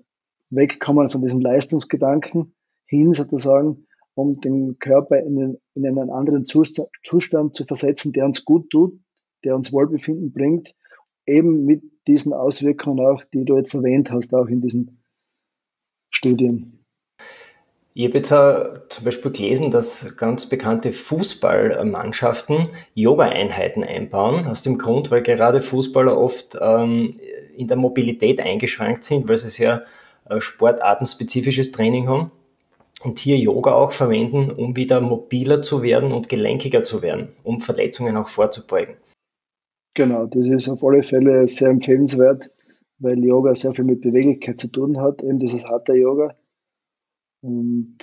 wegkommen 0.50 1.08
von 1.10 1.22
diesem 1.22 1.40
Leistungsgedanken 1.40 2.54
hin 2.87 3.12
sozusagen, 3.12 3.87
um 4.14 4.40
den 4.40 4.78
Körper 4.78 5.18
in 5.18 5.38
einen, 5.38 5.58
in 5.75 5.87
einen 5.87 6.10
anderen 6.10 6.44
Zustand, 6.44 6.88
Zustand 7.04 7.54
zu 7.54 7.64
versetzen, 7.64 8.12
der 8.12 8.25
uns 8.25 8.44
gut 8.44 8.70
tut, 8.70 8.98
der 9.44 9.54
uns 9.54 9.72
Wohlbefinden 9.72 10.32
bringt, 10.32 10.75
eben 11.26 11.64
mit 11.64 11.82
diesen 12.06 12.32
Auswirkungen 12.32 13.04
auch, 13.04 13.22
die 13.32 13.44
du 13.44 13.56
jetzt 13.56 13.75
erwähnt 13.75 14.10
hast, 14.10 14.34
auch 14.34 14.46
in 14.46 14.60
diesen 14.60 15.02
Studien. 16.10 16.84
Ich 17.94 18.06
habe 18.06 18.18
jetzt 18.18 18.32
auch 18.32 18.88
zum 18.88 19.04
Beispiel 19.04 19.32
gelesen, 19.32 19.70
dass 19.70 20.16
ganz 20.16 20.46
bekannte 20.46 20.92
Fußballmannschaften 20.92 22.68
Yoga-Einheiten 22.94 23.82
einbauen, 23.82 24.46
aus 24.46 24.62
dem 24.62 24.78
Grund, 24.78 25.10
weil 25.10 25.22
gerade 25.22 25.60
Fußballer 25.60 26.16
oft 26.16 26.56
ähm, 26.60 27.18
in 27.59 27.69
der 27.69 27.77
Mobilität 27.77 28.41
eingeschränkt 28.41 29.05
sind, 29.05 29.29
weil 29.29 29.38
sie 29.38 29.50
sehr 29.50 29.85
äh, 30.29 30.41
sportartenspezifisches 30.41 31.73
Training 31.73 32.09
haben 32.09 32.31
und 33.03 33.19
hier 33.19 33.38
Yoga 33.38 33.75
auch 33.75 33.93
verwenden, 33.93 34.50
um 34.50 34.77
wieder 34.77 35.00
mobiler 35.00 35.62
zu 35.62 35.83
werden 35.83 36.12
und 36.12 36.29
gelenkiger 36.29 36.85
zu 36.85 37.03
werden, 37.03 37.29
um 37.43 37.61
Verletzungen 37.61 38.17
auch 38.17 38.29
vorzubeugen. 38.29 38.97
Genau, 39.95 40.27
das 40.27 40.47
ist 40.47 40.69
auf 40.69 40.85
alle 40.85 41.03
Fälle 41.03 41.47
sehr 41.49 41.71
empfehlenswert, 41.71 42.50
weil 42.99 43.25
Yoga 43.25 43.55
sehr 43.55 43.75
viel 43.75 43.85
mit 43.85 44.00
Beweglichkeit 44.00 44.59
zu 44.59 44.69
tun 44.69 45.00
hat, 45.00 45.23
eben 45.23 45.38
dieses 45.38 45.65
Hatha 45.67 45.93
Yoga 45.93 46.35
und 47.41 47.99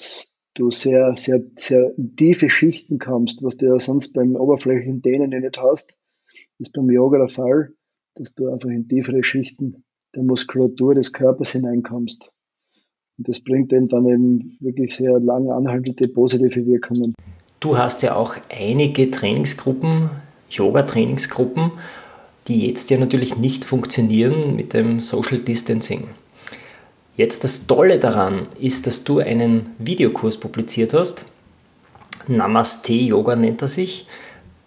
du 0.56 0.72
sehr, 0.72 1.16
sehr, 1.18 1.42
sehr 1.56 1.92
tiefe 2.18 2.50
Schichten 2.50 3.00
kommst, 3.00 3.44
was 3.44 3.58
du 3.58 3.68
ja 3.68 3.80
sonst 3.80 4.14
beim 4.14 4.36
oberflächlichen 4.36 5.02
Dehnen 5.02 5.30
nicht 5.30 5.62
hast, 5.62 5.98
ist 6.60 6.74
beim 6.74 6.90
Yoga 6.90 7.20
der 7.20 7.28
Fall, 7.28 7.74
dass 8.16 8.34
du 8.34 8.50
einfach 8.50 8.70
in 8.70 8.88
tiefere 8.88 9.24
Schichten 9.24 9.84
der 10.16 10.24
Muskulatur 10.24 10.96
des 10.96 11.12
Körpers 11.12 11.52
hineinkommst. 11.52 12.32
Und 13.18 13.28
das 13.28 13.40
bringt 13.42 13.72
eben 13.72 13.86
dann 13.86 14.08
eben 14.08 14.58
wirklich 14.60 14.96
sehr 14.96 15.20
lang 15.20 15.50
anhaltende 15.50 16.08
positive 16.08 16.66
Wirkungen. 16.66 17.14
Du 17.60 17.78
hast 17.78 18.02
ja 18.04 18.16
auch 18.16 18.36
einige 18.50 19.10
Trainingsgruppen, 19.10 20.10
Yoga-Trainingsgruppen, 20.50 21.72
die 22.48 22.68
jetzt 22.68 22.90
ja 22.90 22.98
natürlich 22.98 23.38
nicht 23.38 23.64
funktionieren 23.64 24.56
mit 24.56 24.74
dem 24.74 25.00
Social 25.00 25.40
Distancing. 25.40 26.08
Jetzt 27.18 27.44
das 27.44 27.66
Tolle 27.66 27.98
daran 27.98 28.48
ist, 28.60 28.88
dass 28.88 29.04
du 29.04 29.20
einen 29.20 29.70
Videokurs 29.80 30.38
publiziert 30.38 30.94
hast. 30.94 31.26
Namaste 32.28 32.94
Yoga 32.94 33.36
nennt 33.36 33.62
er 33.62 33.68
sich, 33.68 34.06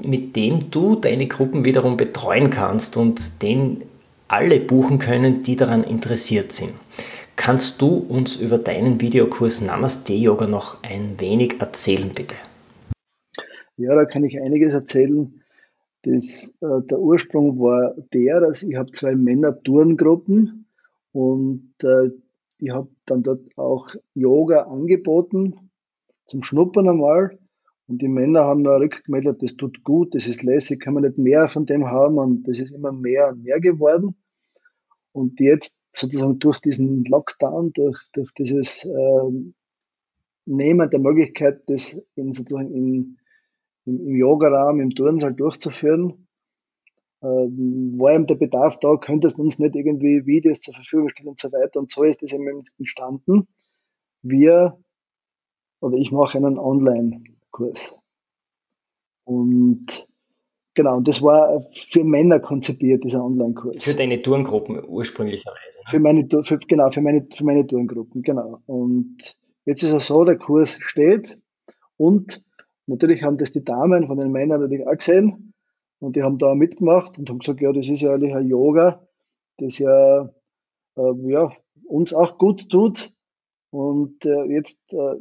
mit 0.02 0.36
dem 0.36 0.70
du 0.70 0.96
deine 0.96 1.26
Gruppen 1.26 1.64
wiederum 1.64 1.96
betreuen 1.96 2.50
kannst 2.50 2.96
und 2.96 3.42
den 3.42 3.84
alle 4.28 4.60
buchen 4.60 4.98
können, 4.98 5.42
die 5.42 5.56
daran 5.56 5.84
interessiert 5.84 6.52
sind. 6.52 6.72
Kannst 7.36 7.80
du 7.80 8.04
uns 8.08 8.36
über 8.36 8.58
deinen 8.58 9.00
Videokurs 9.00 9.60
Namaste 9.60 10.12
Yoga 10.12 10.46
noch 10.46 10.82
ein 10.82 11.14
wenig 11.18 11.60
erzählen, 11.60 12.10
bitte? 12.14 12.34
Ja, 13.76 13.94
da 13.94 14.04
kann 14.04 14.24
ich 14.24 14.40
einiges 14.40 14.74
erzählen. 14.74 15.40
Das, 16.02 16.52
äh, 16.60 16.82
der 16.90 16.98
Ursprung 16.98 17.58
war 17.60 17.94
der, 18.12 18.40
dass 18.40 18.62
ich 18.62 18.76
habe 18.76 18.90
zwei 18.90 19.14
Männer-Turngruppen 19.14 20.66
und 21.12 21.72
äh, 21.82 22.10
ich 22.58 22.70
habe 22.70 22.88
dann 23.06 23.22
dort 23.22 23.40
auch 23.56 23.88
Yoga 24.14 24.62
angeboten, 24.62 25.70
zum 26.26 26.42
Schnuppern 26.42 26.88
einmal. 26.88 27.38
Und 27.88 28.02
die 28.02 28.08
Männer 28.08 28.44
haben 28.44 28.62
mir 28.62 28.78
rückgemeldet, 28.78 29.42
das 29.42 29.56
tut 29.56 29.82
gut, 29.82 30.14
das 30.14 30.26
ist 30.26 30.42
lässig, 30.42 30.80
kann 30.80 30.92
man 30.92 31.04
nicht 31.04 31.16
mehr 31.16 31.48
von 31.48 31.64
dem 31.64 31.86
haben. 31.86 32.18
Und 32.18 32.46
das 32.46 32.58
ist 32.58 32.70
immer 32.70 32.92
mehr 32.92 33.30
und 33.30 33.42
mehr 33.42 33.60
geworden. 33.60 34.14
Und 35.12 35.40
jetzt 35.40 35.86
sozusagen 35.96 36.38
durch 36.38 36.60
diesen 36.60 37.04
Lockdown, 37.04 37.72
durch, 37.72 37.98
durch 38.12 38.32
dieses 38.34 38.84
äh, 38.84 39.30
Nehmen 40.44 40.90
der 40.90 41.00
Möglichkeit, 41.00 41.62
das 41.66 42.00
in, 42.14 42.34
sozusagen 42.34 42.70
in, 42.70 43.18
im, 43.86 44.06
im 44.06 44.16
Yoga-Raum, 44.16 44.80
im 44.80 44.90
Turnsaal 44.90 45.32
durchzuführen, 45.32 46.28
ähm, 47.22 47.98
war 47.98 48.12
eben 48.12 48.26
der 48.26 48.34
Bedarf 48.34 48.78
da, 48.78 48.96
könntest 48.96 49.38
du 49.38 49.42
uns 49.42 49.58
nicht 49.58 49.74
irgendwie 49.74 50.26
Videos 50.26 50.60
zur 50.60 50.74
Verfügung 50.74 51.08
stellen 51.08 51.30
und 51.30 51.38
so 51.38 51.50
weiter. 51.52 51.80
Und 51.80 51.90
so 51.90 52.04
ist 52.04 52.22
es 52.22 52.34
eben 52.34 52.64
entstanden. 52.78 53.48
Wir, 54.20 54.78
oder 55.80 55.96
ich 55.96 56.12
mache 56.12 56.36
einen 56.36 56.58
Online-Kurs. 57.52 57.98
Und 59.24 60.06
genau, 60.74 60.96
und 60.96 61.08
das 61.08 61.22
war 61.22 61.62
für 61.72 62.04
Männer 62.04 62.40
konzipiert, 62.40 63.04
dieser 63.04 63.24
Online-Kurs. 63.24 63.82
Für 63.82 63.94
deine 63.94 64.22
Tourengruppen 64.22 64.82
ursprünglicherweise. 64.86 65.78
Ne? 65.78 65.90
Für 65.90 66.00
meine, 66.00 66.28
für, 66.42 66.58
genau, 66.58 66.90
für 66.90 67.02
meine, 67.02 67.26
für 67.32 67.44
meine 67.44 67.66
Tourengruppen, 67.66 68.22
genau. 68.22 68.60
Und 68.66 69.36
jetzt 69.64 69.82
ist 69.82 69.92
es 69.92 70.06
so, 70.06 70.24
der 70.24 70.38
Kurs 70.38 70.78
steht 70.80 71.38
und 71.96 72.42
natürlich 72.86 73.22
haben 73.22 73.36
das 73.36 73.52
die 73.52 73.64
Damen 73.64 74.06
von 74.06 74.18
den 74.18 74.32
Männern 74.32 74.60
natürlich 74.60 74.86
auch 74.86 74.96
gesehen 74.96 75.52
und 75.98 76.16
die 76.16 76.22
haben 76.22 76.38
da 76.38 76.54
mitgemacht 76.54 77.18
und 77.18 77.28
haben 77.28 77.40
gesagt, 77.40 77.60
ja, 77.60 77.72
das 77.72 77.88
ist 77.88 78.00
ja 78.00 78.14
eigentlich 78.14 78.34
ein 78.34 78.48
Yoga, 78.48 79.06
das 79.58 79.78
ja, 79.78 80.30
äh, 80.96 81.30
ja 81.30 81.52
uns 81.86 82.14
auch 82.14 82.38
gut 82.38 82.70
tut. 82.70 83.12
Und 83.70 84.24
äh, 84.24 84.44
jetzt 84.44 84.94
äh, 84.94 85.16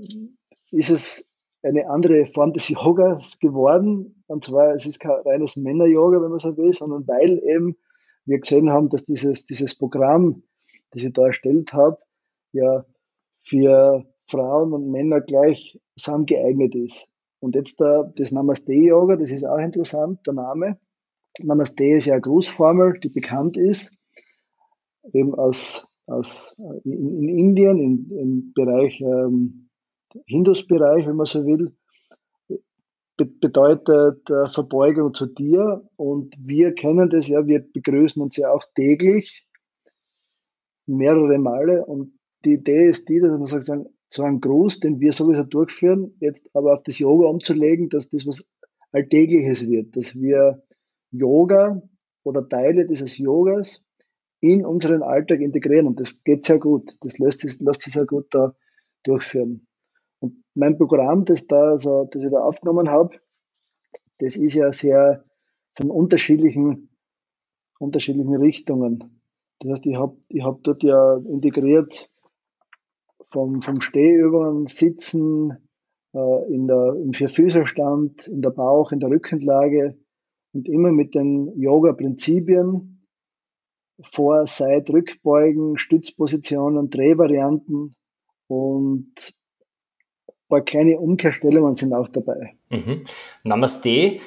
ist 0.72 0.90
es 0.90 1.34
eine 1.64 1.90
andere 1.90 2.26
Form 2.28 2.54
des 2.54 2.70
Yogas 2.70 3.40
geworden. 3.40 4.24
Und 4.28 4.44
zwar, 4.44 4.74
es 4.74 4.86
ist 4.86 5.00
kein 5.00 5.22
reines 5.26 5.56
Männer-Yoga, 5.56 6.22
wenn 6.22 6.30
man 6.30 6.40
so 6.40 6.56
will, 6.58 6.74
sondern 6.74 7.08
weil 7.08 7.42
eben 7.44 7.78
wir 8.26 8.40
gesehen 8.40 8.72
haben, 8.72 8.90
dass 8.90 9.06
dieses, 9.06 9.46
dieses 9.46 9.78
Programm, 9.78 10.44
das 10.92 11.04
ich 11.04 11.14
da 11.14 11.28
erstellt 11.28 11.74
habe, 11.74 11.98
ja 12.52 12.86
für 13.42 14.06
Frauen 14.26 14.74
und 14.74 14.92
Männer 14.92 15.22
gleich 15.22 15.80
geeignet 16.26 16.76
ist. 16.76 17.08
Und 17.40 17.56
jetzt 17.56 17.80
da, 17.80 18.12
das 18.16 18.32
Namaste-Yoga, 18.32 19.16
das 19.16 19.32
ist 19.32 19.46
auch 19.46 19.58
interessant, 19.58 20.26
der 20.28 20.34
Name. 20.34 20.80
Namaste 21.40 21.86
ist 21.86 22.06
ja 22.06 22.14
eine 22.14 22.22
Grußformel, 22.22 23.00
die 23.00 23.10
bekannt 23.10 23.58
ist, 23.58 24.00
eben 25.14 25.36
aus, 25.36 25.94
aus 26.08 26.56
in, 26.84 27.20
in 27.20 27.30
Indien, 27.30 27.80
in, 27.80 28.12
im 28.18 28.54
Bereich 28.54 29.00
ähm, 29.02 29.67
Hindus-Bereich, 30.26 31.08
wenn 31.08 31.16
man 31.16 31.26
so 31.26 31.46
will, 31.46 31.76
bedeutet 33.18 34.30
äh, 34.30 34.48
Verbeugung 34.50 35.14
zu 35.14 35.26
dir. 35.26 35.88
Und 35.96 36.36
wir 36.40 36.74
kennen 36.74 37.10
das 37.10 37.28
ja, 37.28 37.46
wir 37.48 37.60
begrüßen 37.60 38.22
uns 38.22 38.38
ja 38.38 38.52
auch 38.52 38.64
täglich, 38.76 39.48
mehrere 40.86 41.38
Male. 41.38 41.86
Und 41.86 42.14
die 42.46 42.54
Idee 42.54 42.88
ist 42.88 43.10
die, 43.10 43.20
dass 43.20 43.38
man 43.38 43.48
sagt, 43.48 43.90
so 44.10 44.24
einen 44.24 44.40
Gruß, 44.40 44.80
den 44.80 45.00
wir 45.00 45.12
sowieso 45.12 45.44
durchführen, 45.44 46.16
jetzt 46.20 46.50
aber 46.54 46.74
auf 46.74 46.84
das 46.84 47.00
Yoga 47.00 47.28
umzulegen, 47.28 47.90
dass 47.90 48.10
das 48.10 48.26
was 48.26 48.46
Alltägliches 48.92 49.70
wird, 49.70 49.98
dass 49.98 50.16
wir 50.16 50.64
Yoga 51.12 51.82
oder 52.24 52.48
Teile 52.48 52.86
dieses 52.86 53.18
Yogas 53.18 53.86
in 54.40 54.66
unseren 54.66 55.04
Alltag 55.04 55.42
integrieren. 55.42 55.88
Und 55.88 56.00
das 56.00 56.24
geht 56.24 56.44
sehr 56.44 56.60
gut. 56.60 56.96
Das 57.02 57.18
lässt 57.18 57.40
sich, 57.40 57.60
lässt 57.60 57.82
sich 57.82 57.94
sehr 57.94 58.06
gut 58.06 58.28
da 58.32 58.56
durchführen. 59.04 59.68
Und 60.20 60.44
mein 60.56 60.78
Programm, 60.78 61.26
das, 61.26 61.48
da, 61.48 61.72
also, 61.72 62.06
das 62.06 62.24
ich 62.24 62.32
da 62.32 62.40
aufgenommen 62.40 62.90
habe, 62.90 63.20
das 64.20 64.36
ist 64.36 64.56
ja 64.56 64.72
sehr 64.72 65.24
von 65.76 65.92
unterschiedlichen, 65.92 66.90
unterschiedlichen 67.80 68.36
Richtungen. 68.36 69.22
Das 69.60 69.72
heißt, 69.72 69.86
ich 69.86 69.96
habe 69.96 70.18
ich 70.30 70.44
hab 70.44 70.64
dort 70.64 70.84
ja 70.84 71.18
integriert 71.18 72.10
vom, 73.30 73.62
vom 73.62 73.82
Stehübungen, 73.82 74.68
Sitzen, 74.68 75.58
äh, 76.14 76.54
in 76.54 76.68
der, 76.68 76.96
im 76.96 77.14
Vierfüßerstand, 77.14 78.28
in 78.28 78.42
der 78.42 78.52
Bauch-, 78.52 78.92
in 78.92 79.00
der 79.00 79.10
Rückenlage 79.10 79.98
und 80.54 80.68
immer 80.68 80.92
mit 80.92 81.16
den 81.16 81.52
Yoga-Prinzipien, 81.60 83.06
Vor-, 84.04 84.48
Seit-, 84.48 84.90
Rückbeugen, 84.90 85.78
Stützpositionen, 85.78 86.90
Drehvarianten 86.90 87.96
und 88.48 89.36
paar 90.50 90.62
kleine 90.62 91.00
Umkehrstellungen 91.00 91.74
sind 91.74 91.94
auch 91.94 92.08
dabei. 92.08 92.56
Mhm. 92.70 93.06
Namaste 93.44 94.20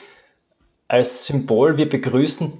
als 0.88 1.26
Symbol, 1.26 1.76
wir 1.76 1.88
begrüßen 1.88 2.52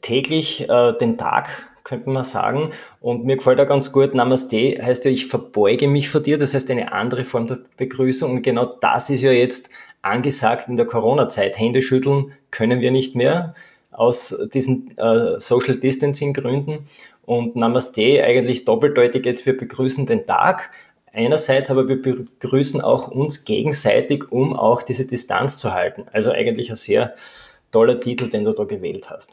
täglich 0.00 0.68
äh, 0.68 0.92
den 0.98 1.18
Tag, 1.18 1.48
könnte 1.84 2.10
man 2.10 2.24
sagen. 2.24 2.70
Und 3.00 3.24
mir 3.24 3.36
gefällt 3.36 3.60
auch 3.60 3.66
ganz 3.66 3.92
gut, 3.92 4.14
Namaste 4.14 4.78
heißt 4.82 5.04
ja, 5.04 5.10
ich 5.10 5.26
verbeuge 5.26 5.88
mich 5.88 6.08
vor 6.08 6.20
dir, 6.20 6.38
das 6.38 6.54
heißt 6.54 6.70
eine 6.70 6.92
andere 6.92 7.24
Form 7.24 7.46
der 7.46 7.58
Begrüßung. 7.76 8.32
Und 8.32 8.42
genau 8.42 8.66
das 8.66 9.10
ist 9.10 9.22
ja 9.22 9.32
jetzt 9.32 9.68
angesagt 10.02 10.68
in 10.68 10.76
der 10.76 10.86
Corona-Zeit. 10.86 11.58
Hände 11.58 11.82
schütteln 11.82 12.32
können 12.50 12.80
wir 12.80 12.90
nicht 12.90 13.14
mehr 13.14 13.54
aus 13.90 14.36
diesen 14.52 14.96
äh, 14.98 15.40
Social 15.40 15.76
Distancing 15.76 16.34
Gründen. 16.34 16.86
Und 17.24 17.56
Namaste 17.56 18.22
eigentlich 18.22 18.64
doppeldeutig 18.64 19.24
jetzt, 19.24 19.46
wir 19.46 19.56
begrüßen 19.56 20.06
den 20.06 20.26
Tag 20.26 20.70
einerseits, 21.16 21.70
aber 21.70 21.88
wir 21.88 22.00
begrüßen 22.00 22.80
auch 22.80 23.08
uns 23.08 23.44
gegenseitig, 23.44 24.30
um 24.30 24.54
auch 24.54 24.82
diese 24.82 25.06
Distanz 25.06 25.56
zu 25.56 25.72
halten. 25.72 26.04
Also 26.12 26.30
eigentlich 26.30 26.70
ein 26.70 26.76
sehr 26.76 27.14
toller 27.72 27.98
Titel, 27.98 28.28
den 28.28 28.44
du 28.44 28.52
da 28.52 28.64
gewählt 28.64 29.10
hast. 29.10 29.32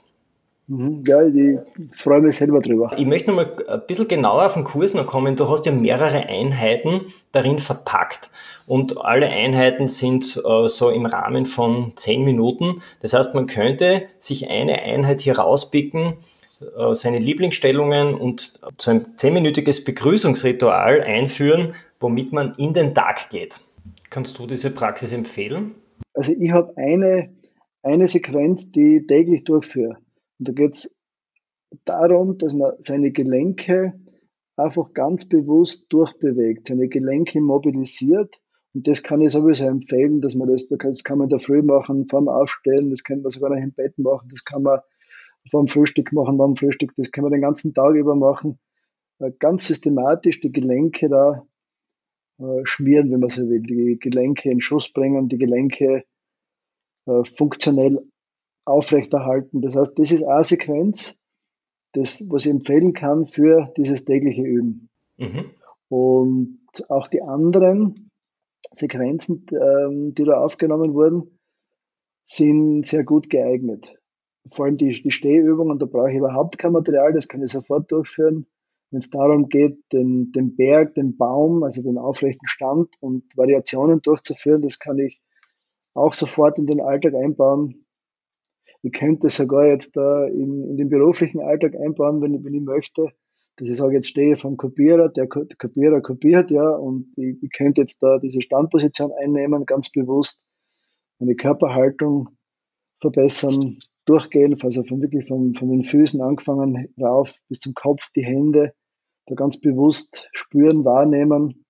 Mhm, 0.67 1.04
ja, 1.06 1.22
ich 1.22 1.60
freue 1.91 2.22
mich 2.22 2.38
selber 2.38 2.62
drüber. 2.62 2.91
Ich 2.98 3.06
möchte 3.06 3.30
noch 3.30 3.36
mal 3.36 3.52
ein 3.67 3.82
bisschen 3.86 4.08
genauer 4.08 4.46
auf 4.46 4.54
den 4.54 4.63
Kurs 4.63 4.93
noch 4.93 5.06
kommen. 5.06 5.36
Du 5.36 5.50
hast 5.50 5.65
ja 5.65 5.74
mehrere 5.74 6.26
Einheiten 6.28 7.02
darin 7.34 7.60
verpackt. 7.60 8.30
Und 8.65 8.98
alle 8.98 9.28
Einheiten 9.28 9.89
sind 9.89 10.41
äh, 10.46 10.69
so 10.69 10.89
im 10.89 11.06
Rahmen 11.06 11.46
von 11.46 11.91
zehn 11.96 12.24
Minuten. 12.24 12.82
Das 13.02 13.13
heißt, 13.13 13.36
man 13.36 13.48
könnte 13.48 14.04
sich 14.19 14.50
eine 14.50 14.82
Einheit 14.84 15.19
hier 15.19 15.38
rauspicken, 15.38 16.13
äh, 16.78 16.95
seine 16.95 17.19
Lieblingsstellungen 17.19 18.13
und 18.13 18.60
so 18.80 18.91
ein 18.91 19.17
zehnminütiges 19.17 19.84
Begrüßungsritual 19.84 21.02
einführen, 21.02 21.73
womit 21.99 22.34
man 22.34 22.56
in 22.56 22.73
den 22.73 22.93
Tag 22.93 23.30
geht. 23.30 23.60
Kannst 24.10 24.38
du 24.38 24.45
diese 24.45 24.71
Praxis 24.71 25.12
empfehlen? 25.12 25.76
Also 26.13 26.34
ich 26.38 26.52
habe 26.52 26.76
eine, 26.78 27.34
eine 27.82 28.08
Sequenz, 28.08 28.71
die 28.71 28.97
ich 28.97 29.08
täglich 29.08 29.43
durchführe. 29.43 29.97
Und 30.39 30.47
da 30.47 30.52
geht 30.52 30.73
es 30.76 30.99
darum, 31.86 32.38
dass 32.38 32.54
man 32.54 32.73
seine 32.80 33.12
Gelenke 33.12 33.93
einfach 34.56 34.93
ganz 34.93 35.28
bewusst 35.28 35.88
durchbewegt, 35.89 36.67
seine 36.67 36.88
Gelenke 36.88 37.41
mobilisiert. 37.41 38.39
Und 38.73 38.88
das 38.88 39.04
kann 39.04 39.21
ich 39.21 39.32
sowieso 39.32 39.65
empfehlen, 39.65 40.21
dass 40.21 40.36
man 40.36 40.47
das, 40.47 40.67
das 40.67 41.04
kann 41.04 41.17
man 41.17 41.26
in 41.26 41.30
der 41.30 41.39
Früh 41.39 41.62
machen, 41.62 42.08
vorm 42.08 42.28
Aufstehen, 42.28 42.89
das 42.89 43.04
kann 43.04 43.21
man 43.21 43.30
sogar 43.30 43.52
noch 43.52 43.63
im 43.63 43.73
Bett 43.73 43.97
machen, 43.97 44.30
das 44.30 44.43
kann 44.43 44.63
man 44.63 44.80
vor 45.49 45.62
dem 45.63 45.67
Frühstück 45.67 46.12
machen, 46.13 46.38
nach 46.38 46.45
dem 46.45 46.56
Frühstück, 46.56 46.93
das 46.95 47.12
können 47.12 47.27
wir 47.27 47.32
den 47.32 47.41
ganzen 47.41 47.73
Tag 47.73 47.95
über 47.95 48.15
machen. 48.15 48.60
Äh, 49.19 49.32
ganz 49.39 49.67
systematisch 49.67 50.39
die 50.39 50.51
Gelenke 50.51 51.10
da 51.10 51.45
äh, 52.39 52.62
schmieren, 52.63 53.12
wenn 53.12 53.19
man 53.19 53.29
so 53.29 53.47
will, 53.49 53.62
die 53.62 53.97
Gelenke 53.99 54.49
in 54.49 54.62
Schuss 54.62 54.91
bringen, 54.91 55.29
die 55.29 55.38
Gelenke 55.38 56.03
äh, 57.06 57.23
funktionell 57.25 58.06
aufrechterhalten. 58.65 59.62
Das 59.62 59.75
heißt, 59.75 59.97
das 59.99 60.12
ist 60.12 60.23
eine 60.23 60.43
Sequenz, 60.43 61.19
das, 61.91 62.25
was 62.29 62.45
ich 62.45 62.51
empfehlen 62.51 62.93
kann 62.93 63.27
für 63.27 63.71
dieses 63.77 64.06
tägliche 64.06 64.43
Üben. 64.43 64.89
Mhm. 65.17 65.51
Und 65.89 66.60
auch 66.89 67.08
die 67.08 67.21
anderen 67.21 68.10
Sequenzen, 68.71 69.45
ähm, 69.51 70.15
die 70.15 70.23
da 70.23 70.39
aufgenommen 70.39 70.93
wurden, 70.93 71.39
sind 72.25 72.88
sehr 72.88 73.03
gut 73.03 73.29
geeignet 73.29 73.99
vor 74.51 74.65
allem 74.65 74.75
die, 74.75 74.91
die 74.91 75.12
Stehübungen, 75.12 75.79
da 75.79 75.86
brauche 75.86 76.12
ich 76.12 76.17
überhaupt 76.17 76.58
kein 76.58 76.73
Material, 76.73 77.13
das 77.13 77.27
kann 77.27 77.43
ich 77.43 77.51
sofort 77.51 77.91
durchführen. 77.91 78.45
Wenn 78.91 78.99
es 78.99 79.10
darum 79.10 79.49
geht, 79.49 79.79
den, 79.91 80.32
den 80.34 80.56
Berg, 80.56 80.93
den 80.93 81.17
Baum, 81.17 81.63
also 81.63 81.82
den 81.82 81.97
aufrechten 81.97 82.47
Stand 82.47 82.95
und 82.99 83.23
Variationen 83.36 84.01
durchzuführen, 84.01 84.62
das 84.62 84.79
kann 84.79 84.99
ich 84.99 85.21
auch 85.95 86.13
sofort 86.13 86.60
in 86.60 86.67
den 86.67 86.82
Alltag 86.82 87.15
einbauen. 87.15 87.86
Ich 88.82 88.91
könnte 88.91 89.29
sogar 89.29 89.65
jetzt 89.65 89.95
da 89.95 90.27
in, 90.27 90.69
in 90.69 90.77
den 90.77 90.89
beruflichen 90.89 91.41
Alltag 91.41 91.75
einbauen, 91.75 92.21
wenn 92.21 92.36
ich, 92.36 92.43
wenn 92.43 92.53
ich 92.53 92.62
möchte. 92.62 93.12
Dass 93.56 93.69
ich 93.69 93.77
sage, 93.77 93.95
jetzt 93.95 94.10
stehe 94.10 94.34
ich 94.34 94.41
vom 94.41 94.58
Kopierer, 94.58 95.10
der 95.10 95.27
Kopierer 95.27 96.01
kopiert, 96.01 96.51
ja, 96.51 96.69
und 96.69 97.13
ich, 97.15 97.41
ich 97.41 97.51
könnte 97.51 97.82
jetzt 97.82 98.01
da 98.01 98.17
diese 98.17 98.41
Standposition 98.41 99.12
einnehmen, 99.12 99.65
ganz 99.65 99.91
bewusst, 99.91 100.43
meine 101.19 101.36
Körperhaltung 101.36 102.29
verbessern, 102.99 103.77
durchgehen, 104.06 104.58
also 104.62 104.84
von 104.84 105.02
wirklich 105.02 105.28
von, 105.28 105.54
von 105.56 105.70
den 105.70 105.84
Füßen 105.84 106.22
angefangen 106.22 106.94
rauf 107.02 107.36
bis 107.50 107.60
zum 107.60 107.74
Kopf, 107.74 108.12
die 108.16 108.26
Hände, 108.26 108.74
da 109.26 109.36
ganz 109.36 109.60
bewusst 109.60 110.30
spüren, 110.34 110.84
wahrnehmen. 110.84 111.66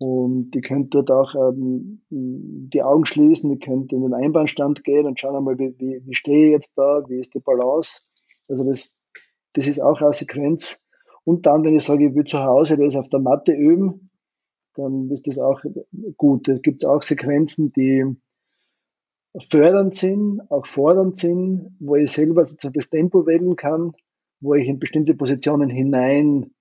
Und 0.00 0.54
ihr 0.54 0.62
könnt 0.62 0.94
dort 0.94 1.10
auch 1.10 1.34
ähm, 1.34 2.02
die 2.08 2.82
Augen 2.82 3.04
schließen, 3.04 3.50
ihr 3.50 3.58
könnt 3.58 3.92
in 3.92 4.02
den 4.02 4.14
Einbahnstand 4.14 4.84
gehen 4.84 5.06
und 5.06 5.18
schauen 5.18 5.36
einmal, 5.36 5.58
wie, 5.58 5.74
wie, 5.78 6.00
wie 6.04 6.14
stehe 6.14 6.46
ich 6.46 6.52
jetzt 6.52 6.78
da, 6.78 7.02
wie 7.08 7.18
ist 7.18 7.34
die 7.34 7.40
Balance. 7.40 8.22
Also 8.48 8.64
das, 8.64 9.02
das 9.54 9.66
ist 9.66 9.80
auch 9.80 10.00
eine 10.00 10.12
Sequenz. 10.12 10.86
Und 11.24 11.46
dann, 11.46 11.64
wenn 11.64 11.74
ich 11.74 11.84
sage, 11.84 12.08
ich 12.08 12.14
will 12.14 12.24
zu 12.24 12.38
Hause 12.38 12.76
das 12.76 12.96
auf 12.96 13.08
der 13.08 13.20
Matte 13.20 13.52
üben, 13.52 14.10
dann 14.74 15.10
ist 15.10 15.26
das 15.26 15.38
auch 15.38 15.62
gut. 16.16 16.46
Es 16.48 16.62
gibt 16.62 16.84
auch 16.84 17.02
Sequenzen, 17.02 17.72
die 17.72 18.04
fördernd 19.36 19.94
sind, 19.94 20.40
auch 20.50 20.66
fordernd 20.66 21.16
sind, 21.16 21.76
wo 21.80 21.96
ich 21.96 22.10
selber 22.10 22.44
sozusagen 22.44 22.74
das 22.74 22.90
Tempo 22.90 23.26
wählen 23.26 23.56
kann, 23.56 23.92
wo 24.40 24.54
ich 24.54 24.68
in 24.68 24.78
bestimmte 24.78 25.14
Positionen 25.14 25.70
hinein 25.70 26.52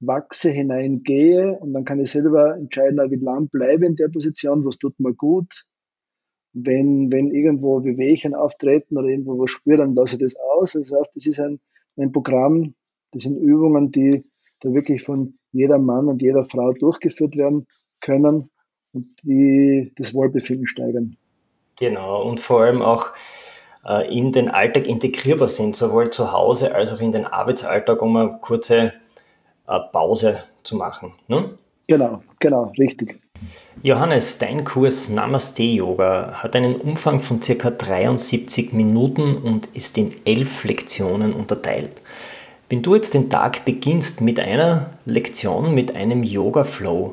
wachse, 0.00 0.50
hineingehe 0.50 1.58
und 1.60 1.72
dann 1.72 1.84
kann 1.84 2.00
ich 2.00 2.10
selber 2.10 2.56
entscheiden, 2.56 2.98
wie 3.10 3.16
lang 3.16 3.48
bleibe 3.48 3.86
in 3.86 3.96
der 3.96 4.08
Position, 4.08 4.64
was 4.64 4.78
tut 4.78 4.98
mir 4.98 5.14
gut 5.14 5.64
wenn, 6.52 7.10
wenn 7.10 7.30
irgendwo 7.30 7.82
Wehwehchen 7.84 8.34
auftreten 8.34 8.96
oder 8.96 9.08
irgendwo 9.08 9.38
was 9.38 9.50
spüre, 9.50 9.78
dann 9.78 9.94
lasse 9.94 10.16
ich 10.16 10.22
das 10.22 10.36
aus. 10.36 10.72
Das 10.72 10.92
heißt, 10.92 11.16
das 11.16 11.26
ist 11.26 11.40
ein, 11.40 11.60
ein 11.96 12.12
Programm, 12.12 12.74
das 13.12 13.22
sind 13.22 13.38
Übungen, 13.38 13.90
die 13.90 14.24
da 14.60 14.72
wirklich 14.72 15.02
von 15.02 15.38
jeder 15.52 15.78
Mann 15.78 16.08
und 16.08 16.22
jeder 16.22 16.44
Frau 16.44 16.72
durchgeführt 16.72 17.36
werden 17.36 17.66
können 18.00 18.50
und 18.92 19.08
die 19.22 19.92
das 19.96 20.14
Wohlbefinden 20.14 20.66
steigern. 20.66 21.16
Genau, 21.82 22.22
und 22.22 22.38
vor 22.38 22.60
allem 22.60 22.80
auch 22.80 23.08
äh, 23.84 24.16
in 24.16 24.30
den 24.30 24.48
Alltag 24.48 24.86
integrierbar 24.86 25.48
sind, 25.48 25.74
sowohl 25.74 26.10
zu 26.10 26.30
Hause 26.30 26.76
als 26.76 26.92
auch 26.92 27.00
in 27.00 27.10
den 27.10 27.26
Arbeitsalltag, 27.26 28.00
um 28.00 28.16
eine 28.16 28.38
kurze 28.40 28.92
äh, 29.66 29.80
Pause 29.90 30.44
zu 30.62 30.76
machen. 30.76 31.12
Ne? 31.26 31.58
Genau, 31.88 32.22
genau, 32.38 32.70
richtig. 32.78 33.18
Johannes, 33.82 34.38
dein 34.38 34.62
Kurs 34.62 35.08
Namaste 35.08 35.64
Yoga 35.64 36.34
hat 36.34 36.54
einen 36.54 36.76
Umfang 36.76 37.18
von 37.18 37.40
ca. 37.40 37.70
73 37.70 38.72
Minuten 38.72 39.36
und 39.38 39.66
ist 39.74 39.98
in 39.98 40.14
elf 40.24 40.62
Lektionen 40.62 41.32
unterteilt. 41.32 42.00
Wenn 42.68 42.82
du 42.82 42.94
jetzt 42.94 43.14
den 43.14 43.28
Tag 43.28 43.64
beginnst 43.64 44.20
mit 44.20 44.38
einer 44.38 44.90
Lektion, 45.04 45.74
mit 45.74 45.96
einem 45.96 46.22
Yoga 46.22 46.62
Flow, 46.62 47.10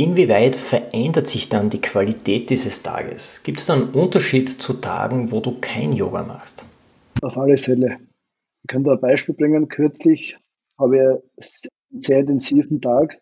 inwieweit 0.00 0.56
verändert 0.56 1.26
sich 1.26 1.50
dann 1.50 1.68
die 1.68 1.80
Qualität 1.80 2.48
dieses 2.48 2.82
Tages? 2.82 3.42
Gibt 3.42 3.60
es 3.60 3.66
da 3.66 3.74
einen 3.74 3.90
Unterschied 3.90 4.48
zu 4.48 4.74
Tagen, 4.74 5.30
wo 5.30 5.40
du 5.40 5.58
kein 5.60 5.92
Yoga 5.92 6.22
machst? 6.22 6.64
Auf 7.20 7.36
alle 7.36 7.58
Fälle. 7.58 7.98
Ich 8.62 8.68
kann 8.68 8.82
da 8.82 8.92
ein 8.92 9.00
Beispiel 9.00 9.34
bringen. 9.34 9.68
Kürzlich 9.68 10.38
habe 10.78 10.96
ich 10.96 11.02
einen 11.02 12.00
sehr 12.00 12.20
intensiven 12.20 12.80
Tag 12.80 13.20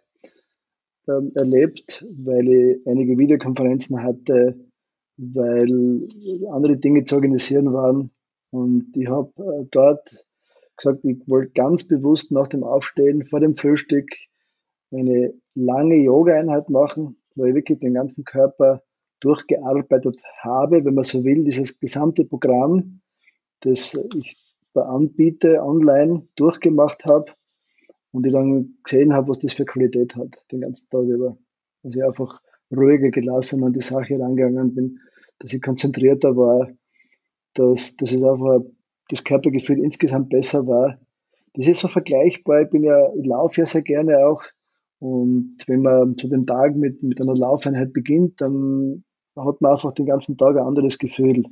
ähm, 1.09 1.33
erlebt, 1.35 2.07
weil 2.17 2.49
ich 2.49 2.87
einige 2.87 3.19
Videokonferenzen 3.19 4.01
hatte, 4.05 4.57
weil 5.17 6.09
andere 6.53 6.77
Dinge 6.77 7.03
zu 7.03 7.17
organisieren 7.17 7.73
waren. 7.73 8.11
Und 8.51 8.97
ich 8.97 9.09
habe 9.09 9.33
äh, 9.39 9.67
dort 9.73 10.25
gesagt, 10.77 11.05
ich 11.05 11.19
wollte 11.27 11.51
ganz 11.55 11.89
bewusst 11.89 12.31
nach 12.31 12.47
dem 12.47 12.63
Aufstehen 12.63 13.27
vor 13.27 13.41
dem 13.41 13.57
Frühstück 13.57 14.09
eine 14.93 15.35
lange 15.59 15.97
Yoga-Einheit 15.97 16.71
machen, 16.71 17.17
wo 17.35 17.45
ich 17.45 17.55
wirklich 17.55 17.79
den 17.79 17.95
ganzen 17.95 18.25
Körper 18.25 18.83
durchgearbeitet 19.21 20.17
habe, 20.41 20.85
wenn 20.85 20.95
man 20.95 21.05
so 21.05 21.25
will, 21.25 21.45
dieses 21.45 21.81
gesamte 21.81 22.25
Programm, 22.25 23.01
das 23.61 23.95
ich 24.17 24.37
da 24.75 24.83
anbiete, 24.83 25.63
online 25.63 26.29
durchgemacht 26.37 27.05
habe 27.09 27.33
und 28.13 28.27
ich 28.27 28.33
dann 28.33 28.77
gesehen 28.85 29.13
habe, 29.13 29.29
was 29.29 29.41
das 29.41 29.53
für 29.53 29.65
Qualität 29.65 30.15
hat, 30.15 30.45
den 30.53 30.61
ganzen 30.61 30.89
Tag 30.91 31.03
über. 31.03 31.37
Dass 31.83 31.97
ich 31.97 32.05
einfach 32.05 32.41
ruhiger, 32.71 33.11
gelassen 33.11 33.65
an 33.65 33.73
die 33.73 33.81
Sache 33.81 34.19
rangegangen 34.19 34.75
bin, 34.75 35.01
dass 35.39 35.53
ich 35.53 35.63
konzentrierter 35.63 36.37
war, 36.37 36.69
dass, 37.55 37.97
dass 37.97 38.13
es 38.13 38.23
einfach 38.23 38.61
das 39.09 39.25
Körpergefühl 39.25 39.83
insgesamt 39.83 40.29
besser 40.29 40.67
war. 40.67 40.99
Das 41.55 41.67
ist 41.67 41.81
so 41.81 41.89
vergleichbar. 41.89 42.63
Ich 42.63 42.71
bin 42.71 42.85
ja, 42.85 43.13
ich 43.15 43.27
laufe 43.27 43.61
ja 43.61 43.67
sehr 43.67 43.83
gerne 43.83 44.25
auch. 44.27 44.43
Und 45.01 45.57
wenn 45.67 45.83
man 45.83 46.17
zu 46.17 46.29
den 46.29 46.47
Tagen 46.47 46.81
mit, 46.81 47.03
mit 47.03 47.21
einer 47.21 47.37
Laufeinheit 47.37 47.93
beginnt, 47.93 48.41
dann 48.41 49.05
hat 49.37 49.61
man 49.61 49.73
einfach 49.73 49.93
den 49.93 50.07
ganzen 50.07 50.37
Tag 50.37 50.57
ein 50.57 50.67
anderes 50.67 50.99
Gefühl, 50.99 51.45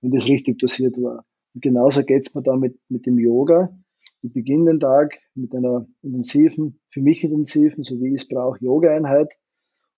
wenn 0.00 0.10
das 0.10 0.26
richtig 0.26 0.58
dosiert 0.58 0.96
war. 1.00 1.24
Und 1.54 1.62
genauso 1.62 2.02
geht 2.02 2.26
es 2.26 2.34
mir 2.34 2.42
da 2.42 2.56
mit, 2.56 2.78
mit 2.88 3.06
dem 3.06 3.18
Yoga. 3.18 3.70
Ich 4.22 4.32
beginne 4.32 4.72
den 4.72 4.80
Tag 4.80 5.20
mit 5.34 5.54
einer 5.54 5.86
intensiven, 6.02 6.80
für 6.90 7.00
mich 7.00 7.22
intensiven, 7.22 7.84
so 7.84 8.00
wie 8.00 8.08
ich 8.08 8.22
es 8.22 8.28
brauche, 8.28 8.58
Yoga-Einheit. 8.64 9.38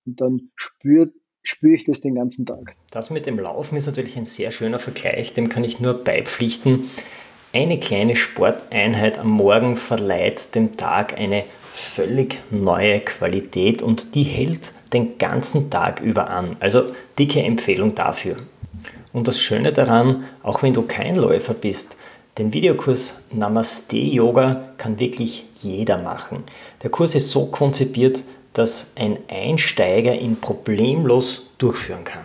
Und 0.04 0.20
dann 0.20 0.50
spürt, 0.56 1.14
spüre 1.42 1.74
ich 1.74 1.84
das 1.84 2.02
den 2.02 2.14
ganzen 2.14 2.44
Tag. 2.44 2.76
Das 2.90 3.10
mit 3.10 3.24
dem 3.24 3.38
Laufen 3.38 3.76
ist 3.76 3.86
natürlich 3.86 4.18
ein 4.18 4.26
sehr 4.26 4.50
schöner 4.50 4.78
Vergleich, 4.78 5.32
dem 5.32 5.48
kann 5.48 5.64
ich 5.64 5.80
nur 5.80 6.04
beipflichten. 6.04 6.84
Eine 7.52 7.80
kleine 7.80 8.14
Sporteinheit 8.14 9.18
am 9.18 9.30
Morgen 9.30 9.74
verleiht 9.74 10.54
dem 10.54 10.76
Tag 10.76 11.18
eine 11.18 11.42
völlig 11.72 12.38
neue 12.52 13.00
Qualität 13.00 13.82
und 13.82 14.14
die 14.14 14.22
hält 14.22 14.72
den 14.92 15.18
ganzen 15.18 15.68
Tag 15.68 16.00
über 16.00 16.30
an. 16.30 16.56
Also 16.60 16.84
dicke 17.18 17.42
Empfehlung 17.42 17.96
dafür. 17.96 18.36
Und 19.12 19.26
das 19.26 19.40
Schöne 19.40 19.72
daran, 19.72 20.26
auch 20.44 20.62
wenn 20.62 20.74
du 20.74 20.82
kein 20.82 21.16
Läufer 21.16 21.54
bist, 21.54 21.96
den 22.38 22.52
Videokurs 22.52 23.20
Namaste 23.32 23.96
Yoga 23.96 24.74
kann 24.78 25.00
wirklich 25.00 25.44
jeder 25.56 25.98
machen. 25.98 26.44
Der 26.84 26.90
Kurs 26.90 27.16
ist 27.16 27.32
so 27.32 27.46
konzipiert, 27.46 28.22
dass 28.52 28.92
ein 28.94 29.18
Einsteiger 29.28 30.14
ihn 30.14 30.36
problemlos 30.36 31.50
durchführen 31.58 32.04
kann. 32.04 32.24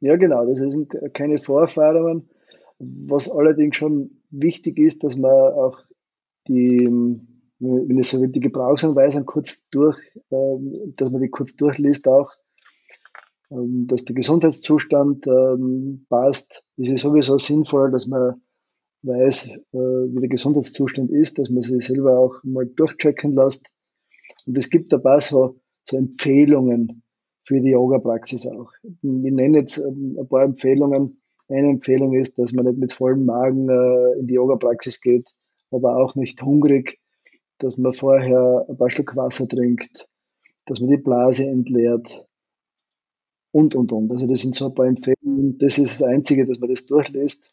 Ja, 0.00 0.16
genau, 0.16 0.46
das 0.46 0.58
sind 0.58 0.96
keine 1.12 1.36
Vorerfahrungen. 1.36 2.30
Was 2.84 3.30
allerdings 3.30 3.76
schon 3.76 4.22
wichtig 4.30 4.78
ist, 4.78 5.04
dass 5.04 5.16
man 5.16 5.30
auch 5.30 5.78
die, 6.48 6.88
wenn 7.60 7.98
es 7.98 8.10
so 8.10 8.20
wird, 8.20 8.34
die 8.34 8.40
Gebrauchsanweisung 8.40 9.24
kurz 9.24 9.68
durch, 9.68 9.96
ähm, 10.32 10.72
dass 10.96 11.10
man 11.10 11.22
die 11.22 11.28
kurz 11.28 11.54
durchliest 11.54 12.08
auch, 12.08 12.32
ähm, 13.50 13.86
dass 13.86 14.04
der 14.04 14.16
Gesundheitszustand 14.16 15.26
ähm, 15.28 16.06
passt, 16.08 16.64
ist 16.76 16.90
es 16.90 17.02
sowieso 17.02 17.38
sinnvoll, 17.38 17.92
dass 17.92 18.08
man 18.08 18.42
weiß, 19.02 19.48
äh, 19.48 19.58
wie 19.72 20.20
der 20.20 20.28
Gesundheitszustand 20.28 21.10
ist, 21.10 21.38
dass 21.38 21.50
man 21.50 21.62
sich 21.62 21.86
selber 21.86 22.18
auch 22.18 22.42
mal 22.42 22.66
durchchecken 22.66 23.32
lässt. 23.32 23.70
Und 24.46 24.58
es 24.58 24.70
gibt 24.70 24.92
paar 24.92 25.20
so, 25.20 25.60
so 25.84 25.96
Empfehlungen 25.96 27.02
für 27.44 27.60
die 27.60 27.70
Yoga-Praxis 27.70 28.46
auch. 28.46 28.72
Ich 28.82 28.98
nenne 29.02 29.58
jetzt 29.58 29.78
ein 29.78 30.26
paar 30.28 30.44
Empfehlungen. 30.44 31.21
Eine 31.52 31.68
Empfehlung 31.68 32.14
ist, 32.14 32.38
dass 32.38 32.52
man 32.52 32.66
nicht 32.66 32.78
mit 32.78 32.92
vollem 32.92 33.26
Magen 33.26 33.68
äh, 33.68 34.18
in 34.18 34.26
die 34.26 34.34
Yoga-Praxis 34.34 35.00
geht, 35.00 35.28
aber 35.70 35.96
auch 35.96 36.14
nicht 36.14 36.42
hungrig, 36.42 36.98
dass 37.58 37.78
man 37.78 37.92
vorher 37.92 38.66
ein 38.68 38.76
paar 38.76 38.90
Schluck 38.90 39.14
Wasser 39.16 39.46
trinkt, 39.48 40.08
dass 40.66 40.80
man 40.80 40.90
die 40.90 40.96
Blase 40.96 41.44
entleert, 41.44 42.26
und, 43.52 43.74
und, 43.74 43.92
und. 43.92 44.10
Also 44.10 44.26
das 44.26 44.40
sind 44.40 44.54
so 44.54 44.66
ein 44.66 44.74
paar 44.74 44.86
Empfehlungen. 44.86 45.58
Das 45.58 45.78
ist 45.78 46.00
das 46.00 46.08
Einzige, 46.08 46.46
dass 46.46 46.58
man 46.58 46.70
das 46.70 46.86
durchliest. 46.86 47.52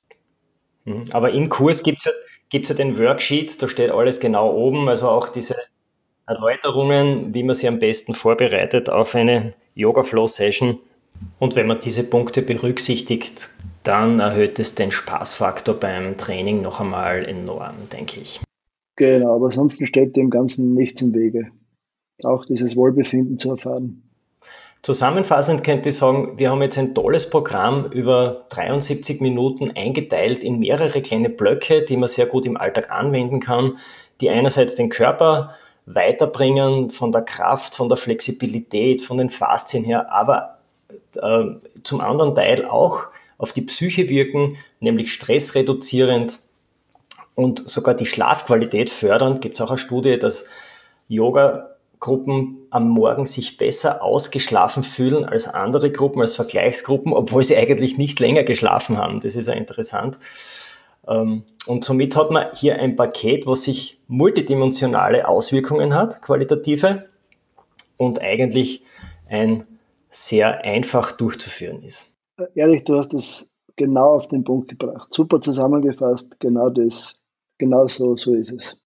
Mhm. 0.85 1.03
Aber 1.12 1.31
im 1.31 1.49
Kurs 1.49 1.83
gibt 1.83 1.99
es 1.99 2.05
ja, 2.05 2.12
gibt's 2.49 2.69
ja 2.69 2.75
den 2.75 2.97
Worksheet, 2.97 3.62
da 3.62 3.67
steht 3.67 3.91
alles 3.91 4.19
genau 4.19 4.55
oben, 4.55 4.88
also 4.88 5.09
auch 5.09 5.29
diese 5.29 5.55
Erläuterungen, 6.25 7.33
wie 7.33 7.43
man 7.43 7.55
sie 7.55 7.67
am 7.67 7.79
besten 7.79 8.13
vorbereitet 8.13 8.89
auf 8.89 9.13
eine 9.13 9.53
Yoga-Flow-Session. 9.75 10.79
Und 11.38 11.55
wenn 11.55 11.67
man 11.67 11.79
diese 11.81 12.03
Punkte 12.03 12.41
berücksichtigt, 12.41 13.49
dann 13.83 14.19
erhöht 14.19 14.59
es 14.59 14.75
den 14.75 14.91
Spaßfaktor 14.91 15.75
beim 15.75 16.17
Training 16.17 16.61
noch 16.61 16.79
einmal 16.79 17.25
enorm, 17.25 17.75
denke 17.91 18.19
ich. 18.19 18.41
Genau, 18.95 19.35
aber 19.35 19.45
ansonsten 19.45 19.85
steht 19.85 20.15
dem 20.15 20.29
Ganzen 20.29 20.73
nichts 20.73 21.01
im 21.01 21.13
Wege. 21.13 21.51
Auch 22.23 22.43
dieses 22.45 22.75
Wohlbefinden 22.75 23.37
zu 23.37 23.51
erfahren. 23.51 24.03
Zusammenfassend 24.81 25.63
könnte 25.63 25.89
ich 25.89 25.97
sagen, 25.97 26.37
wir 26.37 26.51
haben 26.51 26.61
jetzt 26.61 26.77
ein 26.77 26.95
tolles 26.95 27.29
Programm 27.29 27.91
über 27.91 28.45
73 28.49 29.19
Minuten 29.19 29.71
eingeteilt 29.75 30.43
in 30.43 30.59
mehrere 30.59 31.01
kleine 31.01 31.29
Blöcke, 31.29 31.83
die 31.83 31.97
man 31.97 32.07
sehr 32.07 32.25
gut 32.25 32.45
im 32.45 32.55
Alltag 32.55 32.89
anwenden 32.89 33.41
kann, 33.41 33.77
die 34.21 34.29
einerseits 34.29 34.75
den 34.75 34.89
Körper 34.89 35.55
weiterbringen 35.85 36.91
von 36.91 37.11
der 37.11 37.23
Kraft, 37.23 37.75
von 37.75 37.89
der 37.89 37.97
Flexibilität, 37.97 39.01
von 39.01 39.17
den 39.17 39.29
Faszien 39.29 39.83
her, 39.83 40.11
aber 40.11 40.59
äh, 41.15 41.45
zum 41.83 41.99
anderen 41.99 42.35
Teil 42.35 42.65
auch 42.65 43.07
auf 43.39 43.54
die 43.54 43.63
Psyche 43.63 44.10
wirken, 44.10 44.58
nämlich 44.80 45.12
stressreduzierend 45.12 46.39
und 47.34 47.67
sogar 47.67 47.95
die 47.95 48.06
Schlafqualität 48.06 48.91
fördernd. 48.91 49.41
Gibt 49.41 49.56
es 49.56 49.62
auch 49.62 49.69
eine 49.69 49.80
Studie, 49.80 50.19
dass 50.19 50.45
Yoga 51.08 51.69
Gruppen 51.99 52.60
am 52.69 52.88
Morgen 52.88 53.25
sich 53.25 53.58
besser 53.58 54.04
ausgeschlafen 54.04 54.84
fühlen 54.84 55.25
als 55.25 55.47
andere 55.47 55.91
Gruppen, 55.91 56.21
als 56.21 56.36
Vergleichsgruppen, 56.36 57.12
obwohl 57.12 57.43
sie 57.43 57.58
eigentlich 57.58 57.97
nicht 57.97 58.19
länger 58.19 58.43
geschlafen 58.43 58.97
haben. 58.97 59.19
Das 59.19 59.36
ist 59.36 59.47
ja 59.47 59.54
interessant. 59.54 60.19
Ähm, 61.08 61.43
und 61.65 61.84
somit 61.84 62.15
hat 62.15 62.32
man 62.32 62.47
hier 62.56 62.80
ein 62.80 62.95
Paket, 62.95 63.47
was 63.47 63.63
sich 63.63 63.99
multidimensionale 64.08 65.28
Auswirkungen 65.28 65.93
hat, 65.93 66.21
qualitative, 66.21 67.10
und 67.97 68.21
eigentlich 68.21 68.84
ein 69.28 69.65
sehr 70.10 70.63
einfach 70.63 71.12
durchzuführen 71.12 71.84
ist. 71.84 72.08
Ehrlich, 72.56 72.84
du 72.84 72.97
hast 72.97 73.13
es 73.13 73.49
genau 73.75 74.15
auf 74.15 74.28
den 74.28 74.43
Punkt 74.43 74.69
gebracht. 74.69 75.12
Super 75.12 75.41
zusammengefasst, 75.41 76.39
genau 76.39 76.69
das, 76.69 77.15
genau 77.58 77.88
so, 77.88 78.15
so 78.15 78.34
ist 78.34 78.52
es. 78.52 78.82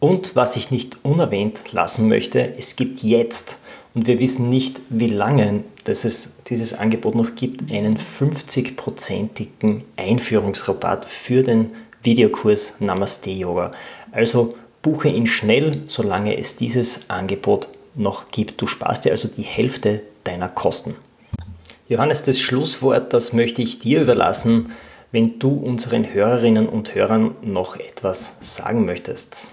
Und 0.00 0.36
was 0.36 0.56
ich 0.56 0.70
nicht 0.70 1.04
unerwähnt 1.04 1.72
lassen 1.72 2.08
möchte, 2.08 2.54
es 2.56 2.76
gibt 2.76 3.02
jetzt, 3.02 3.58
und 3.94 4.06
wir 4.06 4.18
wissen 4.18 4.50
nicht, 4.50 4.82
wie 4.90 5.08
lange 5.08 5.64
dass 5.84 6.04
es 6.04 6.32
dieses 6.48 6.74
Angebot 6.74 7.14
noch 7.14 7.34
gibt, 7.36 7.70
einen 7.70 7.96
50-prozentigen 7.96 9.82
Einführungsrabatt 9.96 11.04
für 11.04 11.42
den 11.42 11.70
Videokurs 12.02 12.80
Namaste 12.80 13.30
Yoga. 13.30 13.70
Also 14.10 14.54
buche 14.82 15.08
ihn 15.08 15.26
schnell, 15.26 15.82
solange 15.86 16.36
es 16.36 16.56
dieses 16.56 17.08
Angebot 17.08 17.68
noch 17.94 18.30
gibt. 18.30 18.60
Du 18.60 18.66
sparst 18.66 19.04
dir 19.04 19.12
also 19.12 19.28
die 19.28 19.42
Hälfte 19.42 20.02
deiner 20.24 20.48
Kosten. 20.48 20.94
Johannes, 21.86 22.22
das 22.22 22.40
Schlusswort, 22.40 23.12
das 23.12 23.34
möchte 23.34 23.60
ich 23.60 23.78
dir 23.78 24.00
überlassen, 24.00 24.70
wenn 25.12 25.38
du 25.38 25.50
unseren 25.50 26.14
Hörerinnen 26.14 26.66
und 26.66 26.94
Hörern 26.94 27.36
noch 27.42 27.76
etwas 27.76 28.36
sagen 28.40 28.86
möchtest. 28.86 29.52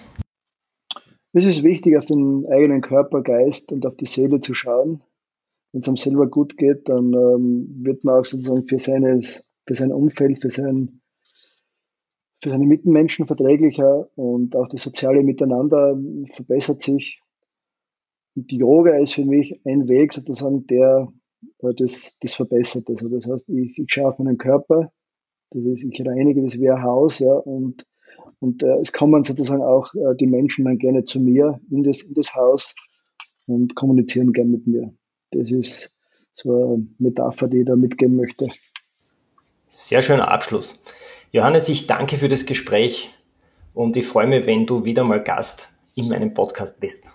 Es 1.33 1.45
ist 1.45 1.63
wichtig, 1.63 1.97
auf 1.97 2.05
den 2.05 2.45
eigenen 2.45 2.79
Körper, 2.79 3.21
Geist 3.21 3.73
und 3.73 3.85
auf 3.85 3.97
die 3.97 4.05
Seele 4.05 4.39
zu 4.39 4.53
schauen. 4.53 5.01
Wenn 5.73 5.81
es 5.81 5.87
einem 5.89 5.97
selber 5.97 6.27
gut 6.27 6.55
geht, 6.55 6.87
dann 6.87 7.13
ähm, 7.13 7.67
wird 7.83 8.05
man 8.05 8.21
auch 8.21 8.25
sozusagen 8.25 8.65
für, 8.65 8.79
seines, 8.79 9.43
für 9.67 9.75
sein 9.75 9.91
Umfeld, 9.91 10.41
für, 10.41 10.49
sein, 10.49 11.01
für 12.41 12.49
seine 12.49 12.65
Mitmenschen 12.65 13.27
verträglicher 13.27 14.09
und 14.15 14.55
auch 14.55 14.69
das 14.69 14.83
soziale 14.83 15.21
Miteinander 15.21 15.99
verbessert 16.27 16.81
sich. 16.81 17.21
Und 18.37 18.51
die 18.51 18.57
Yoga 18.57 18.97
ist 18.97 19.15
für 19.15 19.25
mich 19.25 19.59
ein 19.65 19.89
Weg 19.89 20.13
sozusagen, 20.13 20.65
der 20.67 21.11
das, 21.59 22.17
das 22.19 22.33
verbessert. 22.33 22.89
Also 22.89 23.09
das 23.09 23.27
heißt, 23.27 23.49
ich, 23.49 23.77
ich 23.77 23.85
schaue 23.87 24.09
auf 24.09 24.19
meinen 24.19 24.37
Körper, 24.37 24.91
das 25.51 25.65
ist, 25.65 25.83
ich 25.83 26.05
reinige 26.05 26.43
das 26.43 26.59
wie 26.59 26.69
ein 26.69 26.81
Haus, 26.81 27.19
ja, 27.19 27.33
und 27.33 27.85
und 28.41 28.63
äh, 28.63 28.79
es 28.79 28.91
kommen 28.91 29.23
sozusagen 29.23 29.61
auch 29.61 29.93
äh, 29.93 30.15
die 30.19 30.25
Menschen 30.25 30.65
dann 30.65 30.79
gerne 30.79 31.03
zu 31.03 31.19
mir 31.19 31.61
in 31.69 31.83
das, 31.83 32.01
in 32.01 32.15
das 32.15 32.35
Haus 32.35 32.75
und 33.45 33.75
kommunizieren 33.75 34.33
gerne 34.33 34.49
mit 34.49 34.67
mir. 34.67 34.93
Das 35.29 35.51
ist 35.51 35.97
so 36.33 36.51
eine 36.51 36.87
Metapher, 36.97 37.47
die 37.47 37.59
ich 37.59 37.65
da 37.65 37.75
mitgeben 37.75 38.17
möchte. 38.17 38.47
Sehr 39.69 40.01
schöner 40.01 40.29
Abschluss. 40.29 40.83
Johannes, 41.31 41.69
ich 41.69 41.87
danke 41.87 42.17
für 42.17 42.27
das 42.27 42.45
Gespräch 42.45 43.11
und 43.73 43.95
ich 43.95 44.07
freue 44.07 44.27
mich, 44.27 44.45
wenn 44.47 44.65
du 44.65 44.83
wieder 44.83 45.03
mal 45.03 45.23
Gast 45.23 45.69
in 45.95 46.09
meinem 46.09 46.33
Podcast 46.33 46.79
bist. 46.79 47.05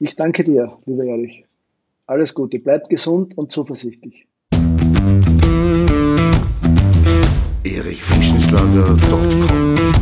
Ich 0.00 0.16
danke 0.16 0.42
dir, 0.42 0.74
lieber 0.84 1.04
Erich. 1.04 1.46
Alles 2.12 2.34
Gute, 2.34 2.58
bleib 2.58 2.90
gesund 2.90 3.38
und 3.38 3.50
zuversichtlich. 3.50 4.26
erichfrischenschlager.com 7.64 9.92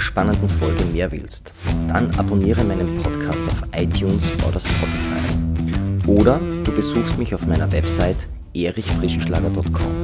spannenden 0.00 0.48
Folge 0.48 0.84
mehr 0.92 1.10
willst, 1.10 1.54
dann 1.88 2.14
abonniere 2.16 2.62
meinen 2.64 3.02
Podcast 3.02 3.48
auf 3.48 3.62
iTunes 3.74 4.30
oder 4.46 4.60
Spotify. 4.60 6.06
Oder 6.06 6.38
du 6.64 6.72
besuchst 6.72 7.16
mich 7.16 7.34
auf 7.34 7.46
meiner 7.46 7.72
Website 7.72 8.28
erichfrischenschlager.com. 8.54 10.03